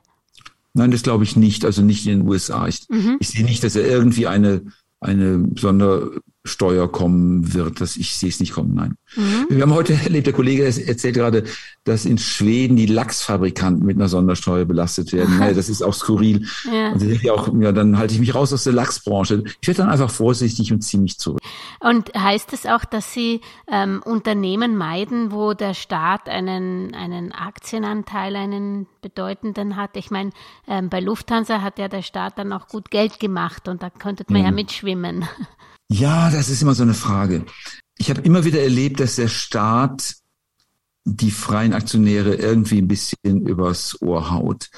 [0.74, 1.64] Nein, das glaube ich nicht.
[1.64, 2.66] Also nicht in den USA.
[2.66, 3.16] Ich, mhm.
[3.20, 4.62] ich sehe nicht, dass er irgendwie eine,
[5.00, 5.48] eine
[6.46, 7.80] Sondersteuer kommen wird.
[7.80, 8.96] Das, ich sehe es nicht kommen, nein.
[9.16, 9.46] Mhm.
[9.48, 11.44] Wir haben heute erlebt, der Kollege erzählt gerade,
[11.85, 15.40] dass in Schweden die Lachsfabrikanten mit einer Sondersteuer belastet werden.
[15.46, 16.46] Ja, das ist auch skurril.
[16.72, 16.92] Ja.
[16.92, 19.44] Und ich auch, ja, dann halte ich mich raus aus der Lachsbranche.
[19.61, 21.40] Ich werde dann einfach vorsichtig und ziehe mich zurück.
[21.80, 28.35] Und heißt es auch, dass Sie ähm, Unternehmen meiden, wo der Staat einen, einen Aktienanteil,
[28.35, 29.96] einen bedeutenden hat?
[29.96, 30.30] Ich meine,
[30.66, 34.24] ähm, bei Lufthansa hat ja der Staat dann auch gut Geld gemacht und da könnte
[34.28, 34.46] man mhm.
[34.46, 35.24] ja mitschwimmen.
[35.88, 37.44] Ja, das ist immer so eine Frage.
[37.99, 40.16] Ich habe immer wieder erlebt, dass der Staat
[41.05, 44.68] die freien Aktionäre irgendwie ein bisschen übers Ohr haut.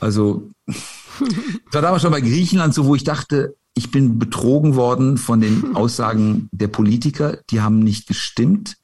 [0.00, 5.18] Also, das war damals schon bei Griechenland so, wo ich dachte, ich bin betrogen worden
[5.18, 8.76] von den Aussagen der Politiker, die haben nicht gestimmt.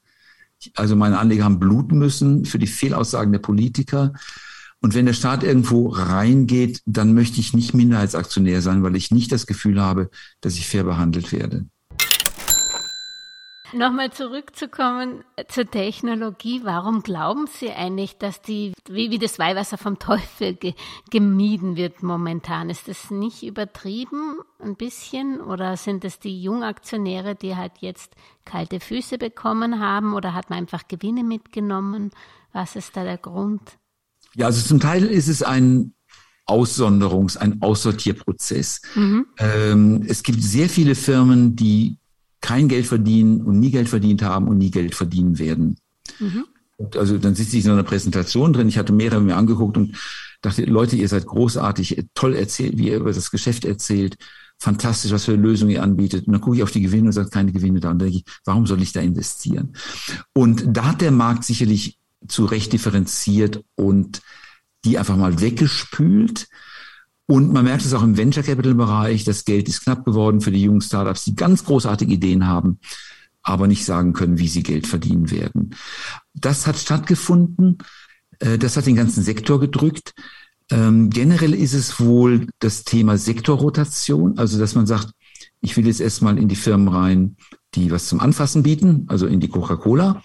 [0.77, 4.13] Also meine Anleger haben bluten müssen für die Fehlaussagen der Politiker.
[4.85, 9.33] Und wenn der Staat irgendwo reingeht, dann möchte ich nicht Minderheitsaktionär sein, weil ich nicht
[9.33, 10.11] das Gefühl habe,
[10.43, 11.65] dass ich fair behandelt werde.
[13.73, 16.61] Nochmal zurückzukommen zur Technologie.
[16.65, 20.75] Warum glauben Sie eigentlich, dass die, wie, wie das Weihwasser vom Teufel ge,
[21.11, 22.69] gemieden wird momentan?
[22.69, 25.41] Ist das nicht übertrieben ein bisschen?
[25.41, 30.13] Oder sind es die Jungaktionäre, die halt jetzt kalte Füße bekommen haben?
[30.13, 32.11] Oder hat man einfach Gewinne mitgenommen?
[32.53, 33.79] Was ist da der Grund?
[34.37, 35.95] Ja, also zum Teil ist es ein
[36.47, 38.83] Aussonderungs-, ein Aussortierprozess.
[38.95, 39.27] Mhm.
[39.39, 41.97] Ähm, es gibt sehr viele Firmen, die
[42.41, 45.77] kein Geld verdienen und nie Geld verdient haben und nie Geld verdienen werden.
[46.19, 46.45] Mhm.
[46.97, 48.69] Also dann sitze ich in so einer Präsentation drin.
[48.69, 49.97] Ich hatte mehrere mir angeguckt und
[50.43, 54.19] dachte, Leute, ihr seid großartig, toll erzählt, wie ihr über das Geschäft erzählt,
[54.59, 56.27] fantastisch, was für Lösungen ihr anbietet.
[56.27, 57.91] Und dann gucke ich auf die Gewinne und sage, keine Gewinne da.
[57.91, 59.75] Und dann denke ich, warum soll ich da investieren?
[60.33, 64.21] Und da hat der Markt sicherlich zu Recht differenziert und
[64.85, 66.47] die einfach mal weggespült
[67.27, 70.51] und man merkt es auch im Venture Capital Bereich, das Geld ist knapp geworden für
[70.51, 72.79] die jungen Startups, die ganz großartige Ideen haben,
[73.43, 75.75] aber nicht sagen können, wie sie Geld verdienen werden.
[76.35, 77.79] Das hat stattgefunden.
[78.41, 80.13] Äh, das hat den ganzen Sektor gedrückt.
[80.71, 85.11] Ähm, generell ist es wohl das Thema Sektorrotation, also dass man sagt,
[85.61, 87.37] ich will jetzt erstmal in die Firmen rein,
[87.75, 90.23] die was zum Anfassen bieten, also in die Coca-Cola.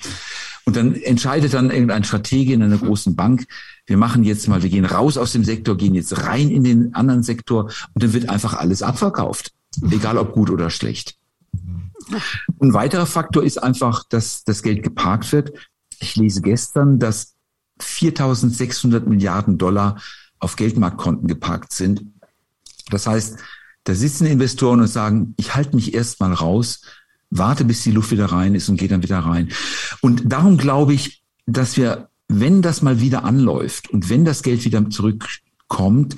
[0.65, 3.47] Und dann entscheidet dann irgendein Stratege in einer großen Bank,
[3.85, 6.93] wir machen jetzt mal, wir gehen raus aus dem Sektor, gehen jetzt rein in den
[6.93, 9.51] anderen Sektor und dann wird einfach alles abverkauft,
[9.89, 11.15] egal ob gut oder schlecht.
[12.61, 15.53] Ein weiterer Faktor ist einfach, dass das Geld geparkt wird.
[15.99, 17.35] Ich lese gestern, dass
[17.81, 20.01] 4.600 Milliarden Dollar
[20.39, 22.05] auf Geldmarktkonten geparkt sind.
[22.89, 23.37] Das heißt,
[23.83, 26.81] da sitzen Investoren und sagen, ich halte mich erst mal raus,
[27.29, 29.49] warte, bis die Luft wieder rein ist und gehe dann wieder rein.
[30.01, 34.65] Und darum glaube ich, dass wir, wenn das mal wieder anläuft und wenn das Geld
[34.65, 36.15] wieder zurückkommt,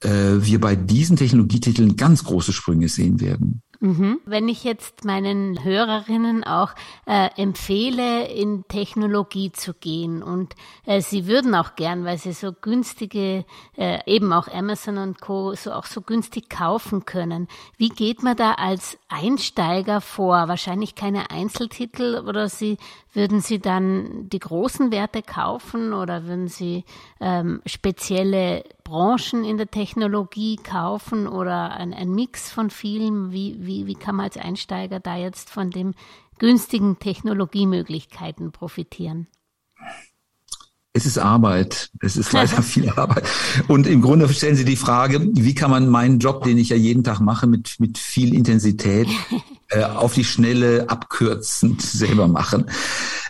[0.00, 3.62] äh, wir bei diesen Technologietiteln ganz große Sprünge sehen werden.
[3.80, 4.20] Mhm.
[4.26, 6.74] Wenn ich jetzt meinen Hörerinnen auch
[7.06, 12.52] äh, empfehle, in Technologie zu gehen und äh, sie würden auch gern, weil sie so
[12.52, 13.46] günstige,
[13.78, 15.54] äh, eben auch Amazon und Co.
[15.54, 17.48] so auch so günstig kaufen können.
[17.78, 20.48] Wie geht man da als Einsteiger vor?
[20.48, 22.76] Wahrscheinlich keine Einzeltitel oder sie
[23.12, 26.84] würden Sie dann die großen Werte kaufen oder würden Sie
[27.20, 33.30] ähm, spezielle Branchen in der Technologie kaufen oder ein, ein Mix von vielen?
[33.30, 35.94] Wie, wie, wie kann man als Einsteiger da jetzt von den
[36.40, 39.28] günstigen Technologiemöglichkeiten profitieren?
[40.92, 41.90] Es ist Arbeit.
[42.00, 43.28] Es ist leider viel Arbeit.
[43.68, 46.76] Und im Grunde stellen Sie die Frage, wie kann man meinen Job, den ich ja
[46.76, 49.06] jeden Tag mache, mit, mit viel Intensität
[49.68, 52.68] äh, auf die Schnelle abkürzend selber machen.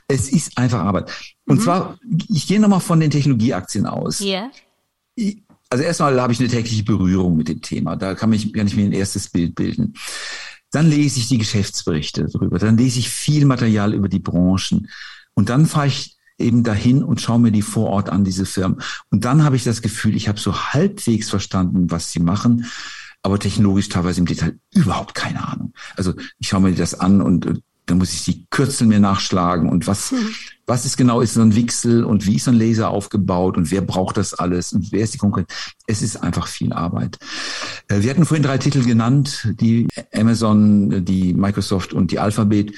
[0.08, 1.12] Es ist einfach Arbeit.
[1.46, 1.62] Und mhm.
[1.62, 1.98] zwar,
[2.30, 4.22] ich gehe nochmal von den Technologieaktien aus.
[4.22, 4.50] Yeah.
[5.70, 7.96] Also erstmal habe ich eine tägliche Berührung mit dem Thema.
[7.96, 9.94] Da kann, mich, kann ich mir ein erstes Bild bilden.
[10.72, 12.58] Dann lese ich die Geschäftsberichte darüber.
[12.58, 14.88] Dann lese ich viel Material über die Branchen.
[15.34, 18.80] Und dann fahre ich eben dahin und schaue mir die vor Ort an, diese Firmen.
[19.10, 22.66] Und dann habe ich das Gefühl, ich habe so halbwegs verstanden, was sie machen
[23.22, 25.74] aber technologisch teilweise im Detail überhaupt keine Ahnung.
[25.96, 27.54] Also ich schaue mir das an und äh,
[27.90, 30.34] dann muss ich die Kürzel mir nachschlagen und was, hm.
[30.66, 33.70] was ist genau ist so ein Wechsel und wie ist so ein Laser aufgebaut und
[33.70, 35.50] wer braucht das alles und wer ist die Konkurrenz?
[35.86, 37.18] Es ist einfach viel Arbeit.
[37.88, 42.74] Äh, wir hatten vorhin drei Titel genannt, die Amazon, die Microsoft und die Alphabet.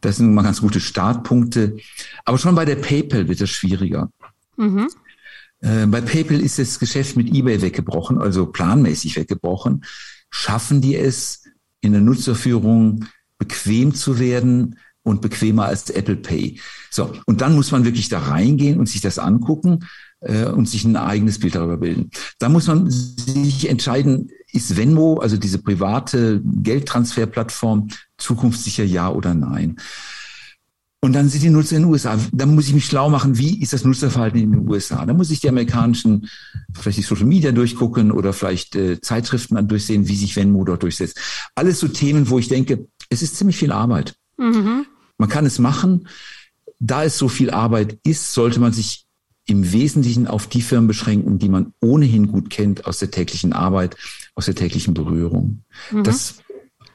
[0.00, 1.76] Das sind mal ganz gute Startpunkte.
[2.24, 4.10] Aber schon bei der PayPal wird es schwieriger.
[4.56, 4.88] Mhm.
[5.60, 9.84] Äh, bei PayPal ist das Geschäft mit eBay weggebrochen, also planmäßig weggebrochen.
[10.30, 11.44] Schaffen die es,
[11.80, 13.06] in der Nutzerführung
[13.38, 16.60] bequem zu werden und bequemer als Apple Pay?
[16.90, 19.86] So, und dann muss man wirklich da reingehen und sich das angucken
[20.20, 22.10] äh, und sich ein eigenes Bild darüber bilden.
[22.38, 29.76] Da muss man sich entscheiden, ist Venmo, also diese private Geldtransferplattform, zukunftssicher ja oder nein?
[31.00, 32.18] Und dann sind die Nutzer in den USA.
[32.32, 35.06] Da muss ich mich schlau machen, wie ist das Nutzerverhalten in den USA.
[35.06, 36.28] Da muss ich die amerikanischen,
[36.74, 40.82] vielleicht die Social Media durchgucken oder vielleicht äh, Zeitschriften dann durchsehen, wie sich Venmo dort
[40.82, 41.20] durchsetzt.
[41.54, 44.16] Alles so Themen, wo ich denke, Es ist ziemlich viel Arbeit.
[44.36, 44.86] Mhm.
[45.18, 46.08] Man kann es machen.
[46.78, 49.06] Da es so viel Arbeit ist, sollte man sich
[49.46, 53.96] im Wesentlichen auf die Firmen beschränken, die man ohnehin gut kennt aus der täglichen Arbeit,
[54.34, 55.62] aus der täglichen Berührung.
[55.90, 56.02] Mhm.
[56.02, 56.36] Das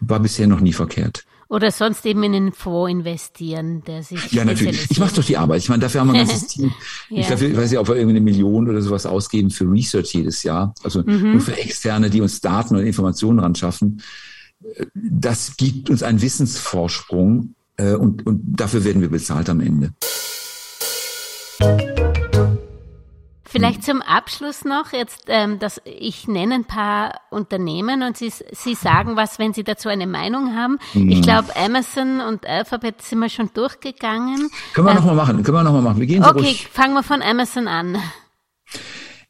[0.02, 1.26] war bisher noch nie verkehrt.
[1.48, 4.32] Oder sonst eben in einen Fonds investieren, der sich.
[4.32, 4.90] Ja, natürlich.
[4.90, 5.62] Ich mache doch die Arbeit.
[5.62, 6.72] Ich meine, dafür haben wir ein ganzes Team.
[7.10, 7.20] ja.
[7.20, 10.44] Ich dafür, weiß nicht, ob wir irgendwie eine Million oder sowas ausgeben für Research jedes
[10.44, 10.74] Jahr.
[10.82, 11.34] Also mhm.
[11.34, 14.02] nur für Externe, die uns Daten und Informationen ran schaffen.
[14.94, 19.92] Das gibt uns einen Wissensvorsprung äh, und, und dafür werden wir bezahlt am Ende.
[23.52, 28.76] Vielleicht zum Abschluss noch jetzt, ähm, dass ich nenne ein paar Unternehmen und Sie, Sie
[28.76, 30.80] sagen was, wenn Sie dazu eine Meinung haben.
[30.94, 31.10] Mhm.
[31.10, 34.50] Ich glaube, Amazon und Alphabet sind wir schon durchgegangen.
[34.74, 36.00] Können wir ähm, nochmal machen, können wir nochmal machen.
[36.00, 36.70] Wir gehen so Okay, ruhig.
[36.72, 37.98] fangen wir von Amazon an.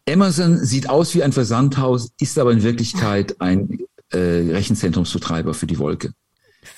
[0.07, 3.79] Amazon sieht aus wie ein Versandhaus, ist aber in Wirklichkeit ein
[4.11, 6.13] äh, Rechenzentrumsbetreiber für die Wolke.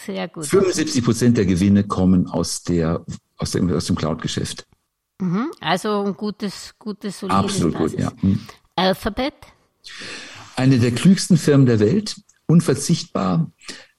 [0.06, 0.46] Sehr gut.
[0.46, 3.06] 75 Prozent der Gewinne kommen aus der,
[3.38, 4.66] aus dem, aus dem Cloud-Geschäft.
[5.20, 5.52] Mhm.
[5.60, 7.92] Also ein gutes, gutes, solides Absolut Basis.
[7.92, 8.12] gut, ja.
[8.22, 8.40] Mhm.
[8.76, 9.34] Alphabet?
[10.56, 12.16] Eine der klügsten Firmen der Welt,
[12.46, 13.52] unverzichtbar,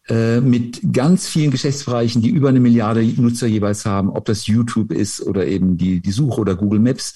[0.09, 4.93] äh, mit ganz vielen Geschäftsbereichen, die über eine Milliarde Nutzer jeweils haben, ob das YouTube
[4.93, 7.15] ist oder eben die, die Suche oder Google Maps.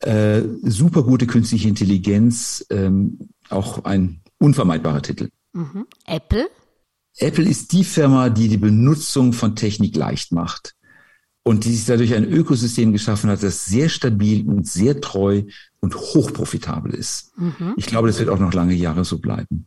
[0.00, 5.30] Äh, super gute künstliche Intelligenz, ähm, auch ein unvermeidbarer Titel.
[5.52, 5.86] Mhm.
[6.06, 6.50] Apple?
[7.18, 10.74] Apple ist die Firma, die die Benutzung von Technik leicht macht
[11.42, 15.42] und die sich dadurch ein Ökosystem geschaffen hat, das sehr stabil und sehr treu
[15.80, 17.36] und hochprofitabel ist.
[17.38, 17.74] Mhm.
[17.76, 19.66] Ich glaube, das wird auch noch lange Jahre so bleiben.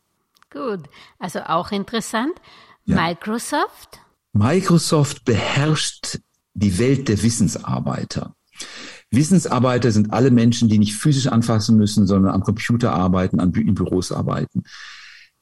[0.50, 0.82] Gut,
[1.20, 2.34] also auch interessant.
[2.86, 2.96] Ja.
[2.96, 4.00] Microsoft?
[4.34, 6.20] Microsoft beherrscht
[6.54, 8.36] die Welt der Wissensarbeiter.
[9.12, 13.76] Wissensarbeiter sind alle Menschen, die nicht physisch anfassen müssen, sondern am Computer arbeiten, an in
[13.76, 14.64] Büros arbeiten.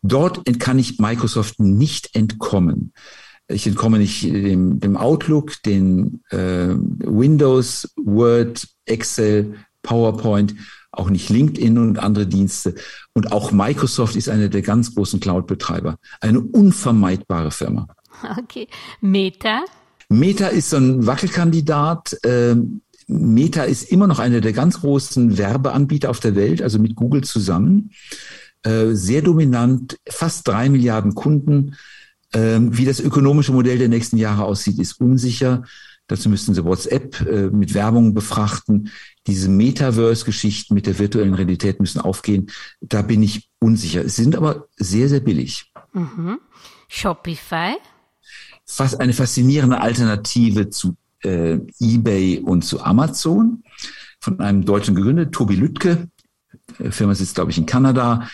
[0.02, 2.93] Dort kann ich Microsoft nicht entkommen.
[3.47, 10.56] Ich entkomme nicht dem, dem Outlook, den äh, Windows, Word, Excel, PowerPoint,
[10.91, 12.76] auch nicht LinkedIn und andere Dienste.
[13.13, 15.97] Und auch Microsoft ist einer der ganz großen Cloud-Betreiber.
[16.21, 17.88] Eine unvermeidbare Firma.
[18.38, 18.67] Okay.
[19.02, 19.65] Meta?
[20.10, 22.17] Meta ist so ein Wackelkandidat.
[22.23, 26.96] Ähm, Meta ist immer noch einer der ganz großen Werbeanbieter auf der Welt, also mit
[26.96, 27.92] Google zusammen.
[28.63, 31.76] Äh, sehr dominant, fast drei Milliarden Kunden.
[32.34, 35.63] Ähm, wie das ökonomische Modell der nächsten Jahre aussieht, ist unsicher.
[36.08, 38.89] Dazu müssten sie WhatsApp äh, mit Werbung befrachten.
[39.28, 42.52] Diese Metaverse-Geschichten mit der virtuellen Realität müssen aufgehen.
[42.82, 44.04] Da bin ich unsicher.
[44.04, 45.72] Sie sind aber sehr, sehr billig.
[45.94, 46.39] Mhm.
[46.88, 47.76] Shopify?
[48.66, 53.63] Fast eine faszinierende Alternative zu äh, eBay und zu Amazon.
[54.19, 56.07] Von einem Deutschen gegründet, Tobi Lüttke.
[56.79, 58.29] Die Firma sitzt, glaube ich, in Kanada.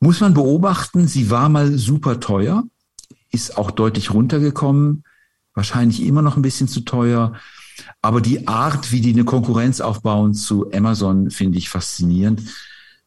[0.00, 2.64] Muss man beobachten, sie war mal super teuer
[3.36, 5.04] ist auch deutlich runtergekommen,
[5.54, 7.34] wahrscheinlich immer noch ein bisschen zu teuer.
[8.00, 12.42] Aber die Art, wie die eine Konkurrenz aufbauen zu Amazon, finde ich faszinierend.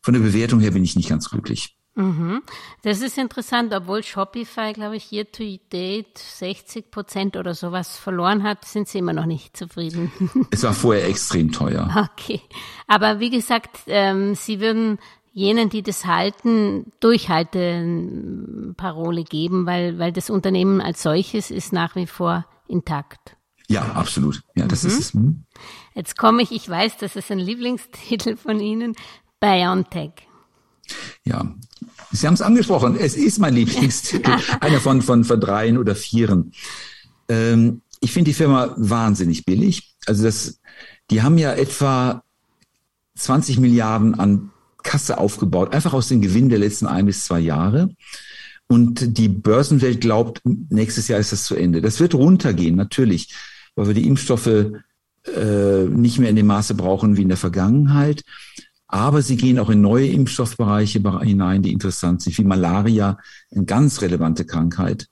[0.01, 1.75] Von der Bewertung her bin ich nicht ganz glücklich.
[1.99, 2.41] Mhm.
[2.81, 8.43] Das ist interessant, obwohl Shopify, glaube ich, year to date 60 Prozent oder sowas verloren
[8.43, 10.09] hat, sind sie immer noch nicht zufrieden.
[10.51, 12.09] Es war vorher extrem teuer.
[12.13, 12.39] Okay.
[12.87, 14.97] Aber wie gesagt, ähm, sie würden
[15.33, 22.07] jenen, die das halten, Durchhalteparole geben, weil, weil das Unternehmen als solches ist nach wie
[22.07, 23.35] vor intakt.
[23.67, 24.41] Ja, absolut.
[24.55, 24.89] Ja, das mhm.
[24.89, 25.13] ist es.
[25.13, 25.43] Hm.
[25.95, 28.95] Jetzt komme ich, ich weiß, das ist ein Lieblingstitel von Ihnen,
[29.41, 30.28] BioNTech.
[31.25, 31.55] Ja,
[32.11, 32.95] Sie haben es angesprochen.
[32.99, 34.31] Es ist mein Lieblingstitel.
[34.59, 36.53] Einer von, von, von dreien oder vieren.
[37.27, 39.95] Ähm, ich finde die Firma wahnsinnig billig.
[40.05, 40.59] Also das,
[41.11, 42.23] die haben ja etwa
[43.15, 47.89] 20 Milliarden an Kasse aufgebaut, einfach aus den Gewinnen der letzten ein bis zwei Jahre.
[48.67, 51.81] Und die Börsenwelt glaubt, nächstes Jahr ist das zu Ende.
[51.81, 53.33] Das wird runtergehen, natürlich,
[53.75, 58.23] weil wir die Impfstoffe äh, nicht mehr in dem Maße brauchen wie in der Vergangenheit.
[58.91, 63.19] Aber sie gehen auch in neue Impfstoffbereiche hinein, die interessant sind, wie Malaria,
[63.51, 65.07] eine ganz relevante Krankheit,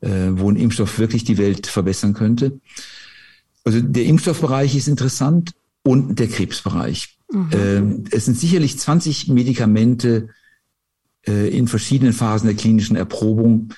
[0.00, 2.60] äh, wo ein Impfstoff wirklich die Welt verbessern könnte.
[3.64, 7.18] Also der Impfstoffbereich ist interessant und der Krebsbereich.
[7.32, 7.48] Mhm.
[7.52, 10.28] Ähm, es sind sicherlich 20 Medikamente
[11.26, 13.74] äh, in verschiedenen Phasen der klinischen Erprobung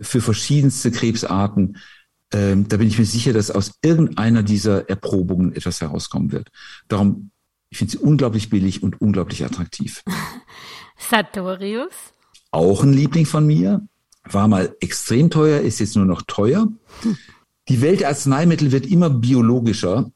[0.00, 1.76] für verschiedenste Krebsarten.
[2.32, 6.50] Ähm, da bin ich mir sicher, dass aus irgendeiner dieser Erprobungen etwas herauskommen wird.
[6.88, 7.30] Darum,
[7.70, 10.02] ich finde sie unglaublich billig und unglaublich attraktiv.
[11.10, 11.94] Sartorius?
[12.50, 13.86] Auch ein Liebling von mir.
[14.24, 16.68] War mal extrem teuer, ist jetzt nur noch teuer.
[17.68, 20.10] Die Welt der Arzneimittel wird immer biologischer.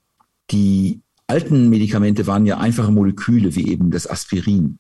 [0.50, 4.78] Die alten Medikamente waren ja einfache Moleküle wie eben das Aspirin.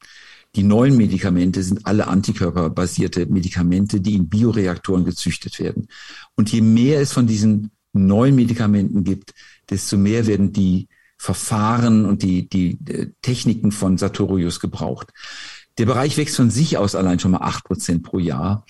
[0.56, 5.88] Die neuen Medikamente sind alle antikörperbasierte Medikamente, die in Bioreaktoren gezüchtet werden.
[6.36, 9.32] Und je mehr es von diesen neuen Medikamenten gibt,
[9.70, 10.88] desto mehr werden die
[11.24, 15.08] Verfahren und die, die äh, Techniken von Sartorius gebraucht.
[15.78, 18.66] Der Bereich wächst von sich aus allein schon mal acht Prozent pro Jahr.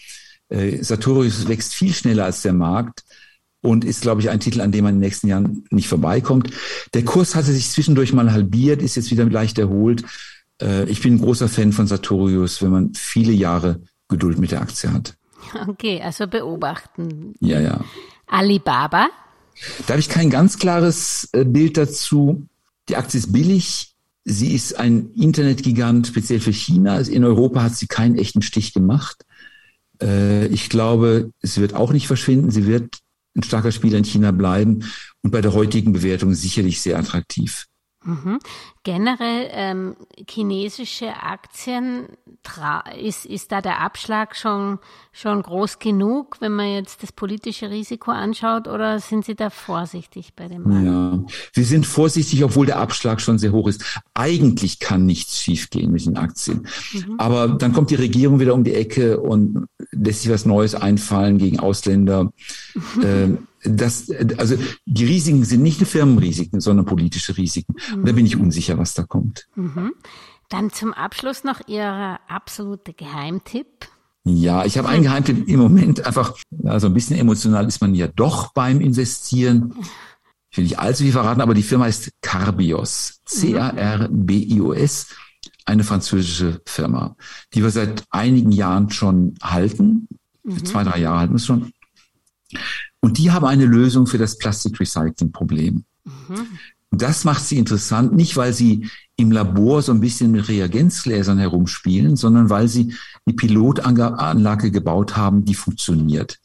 [0.48, 3.02] Äh, Sartorius wächst viel schneller als der Markt
[3.60, 6.52] und ist, glaube ich, ein Titel, an dem man in den nächsten Jahren nicht vorbeikommt.
[6.94, 10.04] Der Kurs hatte sich zwischendurch mal halbiert, ist jetzt wieder leicht erholt.
[10.62, 14.62] Äh, ich bin ein großer Fan von Sartorius, wenn man viele Jahre Geduld mit der
[14.62, 15.16] Aktie hat.
[15.66, 17.34] Okay, also beobachten.
[17.40, 17.84] Ja, ja.
[18.28, 19.08] Alibaba?
[19.86, 22.46] Da habe ich kein ganz klares äh, Bild dazu.
[22.88, 23.94] Die Aktie ist billig.
[24.24, 26.98] Sie ist ein Internetgigant, speziell für China.
[26.98, 29.24] In Europa hat sie keinen echten Stich gemacht.
[30.00, 32.50] Äh, ich glaube, es wird auch nicht verschwinden.
[32.50, 32.98] Sie wird
[33.36, 34.84] ein starker Spieler in China bleiben
[35.22, 37.66] und bei der heutigen Bewertung sicherlich sehr attraktiv.
[38.04, 38.38] Mhm.
[38.82, 39.96] Generell ähm,
[40.28, 42.08] chinesische Aktien,
[43.00, 44.78] ist, ist da der Abschlag schon,
[45.12, 50.34] schon groß genug, wenn man jetzt das politische Risiko anschaut, oder sind Sie da vorsichtig
[50.36, 50.84] bei dem Markt?
[50.84, 54.02] Ja, wir sind vorsichtig, obwohl der Abschlag schon sehr hoch ist.
[54.12, 56.66] Eigentlich kann nichts schiefgehen mit den Aktien.
[56.92, 57.14] Mhm.
[57.18, 61.38] Aber dann kommt die Regierung wieder um die Ecke und lässt sich was Neues einfallen
[61.38, 62.30] gegen Ausländer.
[63.02, 67.74] ähm, das, also die Risiken sind nicht die Firmenrisiken, sondern politische Risiken.
[67.94, 69.46] Und da bin ich unsicher, was da kommt.
[69.56, 69.92] Mhm.
[70.50, 73.88] Dann zum Abschluss noch Ihr absoluter Geheimtipp.
[74.24, 76.34] Ja, ich habe einen Geheimtipp im Moment einfach,
[76.64, 79.74] also ein bisschen emotional ist man ja doch beim Investieren.
[80.50, 83.20] Ich will nicht allzu viel verraten, aber die Firma ist Carbios.
[83.26, 85.08] C-A-R-B-I-O-S.
[85.66, 87.16] Eine französische Firma,
[87.54, 90.08] die wir seit einigen Jahren schon halten.
[90.42, 90.64] Mhm.
[90.64, 91.72] Zwei, drei Jahre halten wir es schon.
[93.04, 95.84] Und die haben eine Lösung für das Plastikrecycling-Problem.
[96.04, 96.46] Mhm.
[96.90, 102.16] Das macht sie interessant, nicht weil sie im Labor so ein bisschen mit Reagenzgläsern herumspielen,
[102.16, 102.94] sondern weil sie
[103.26, 106.40] eine Pilotanlage gebaut haben, die funktioniert.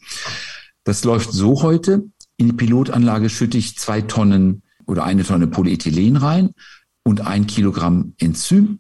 [0.84, 2.10] Das läuft so heute.
[2.36, 6.50] In die Pilotanlage schütte ich zwei Tonnen oder eine Tonne Polyethylen rein
[7.04, 8.80] und ein Kilogramm Enzym.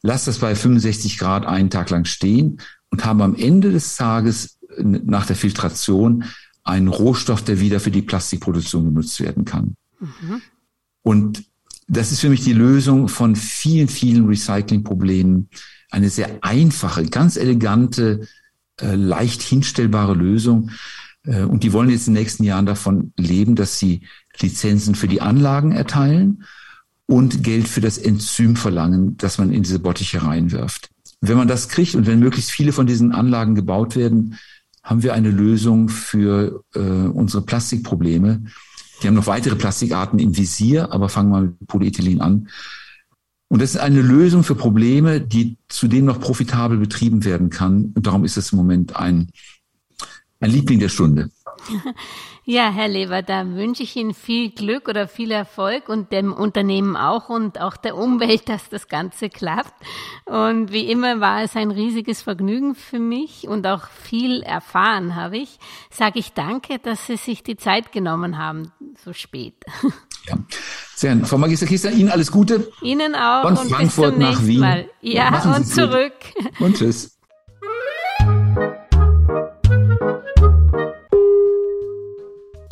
[0.00, 4.58] Lass das bei 65 Grad einen Tag lang stehen und habe am Ende des Tages
[4.78, 6.24] nach der Filtration
[6.64, 9.76] ein Rohstoff, der wieder für die Plastikproduktion genutzt werden kann.
[10.00, 10.42] Mhm.
[11.02, 11.44] Und
[11.86, 15.50] das ist für mich die Lösung von vielen, vielen Recyclingproblemen.
[15.90, 18.26] Eine sehr einfache, ganz elegante,
[18.80, 20.70] äh, leicht hinstellbare Lösung.
[21.24, 24.00] Äh, und die wollen jetzt in den nächsten Jahren davon leben, dass sie
[24.40, 26.44] Lizenzen für die Anlagen erteilen
[27.06, 30.88] und Geld für das Enzym verlangen, das man in diese Bottiche reinwirft.
[31.20, 34.38] Wenn man das kriegt und wenn möglichst viele von diesen Anlagen gebaut werden,
[34.84, 38.44] haben wir eine Lösung für äh, unsere Plastikprobleme.
[39.02, 42.48] Die haben noch weitere Plastikarten im Visier, aber fangen wir mit Polyethylen an.
[43.48, 47.92] Und das ist eine Lösung für Probleme, die zudem noch profitabel betrieben werden kann.
[47.94, 49.30] Und darum ist es im Moment ein,
[50.40, 51.30] ein Liebling der Stunde.
[52.46, 56.94] Ja, Herr Lever, da wünsche ich Ihnen viel Glück oder viel Erfolg und dem Unternehmen
[56.94, 59.72] auch und auch der Umwelt, dass das Ganze klappt.
[60.26, 65.38] Und wie immer war es ein riesiges Vergnügen für mich und auch viel erfahren habe
[65.38, 65.58] ich.
[65.90, 69.54] Sage ich danke, dass Sie sich die Zeit genommen haben, so spät.
[70.26, 70.38] Ja,
[70.94, 72.72] sehr Frau Magister Kister, Ihnen alles Gute.
[72.80, 73.42] Ihnen auch.
[73.42, 74.60] Von und Frankfurt nach Wien.
[74.60, 74.88] Mal.
[75.02, 76.14] Ja, und zurück.
[76.34, 76.60] Gut.
[76.60, 77.13] Und tschüss.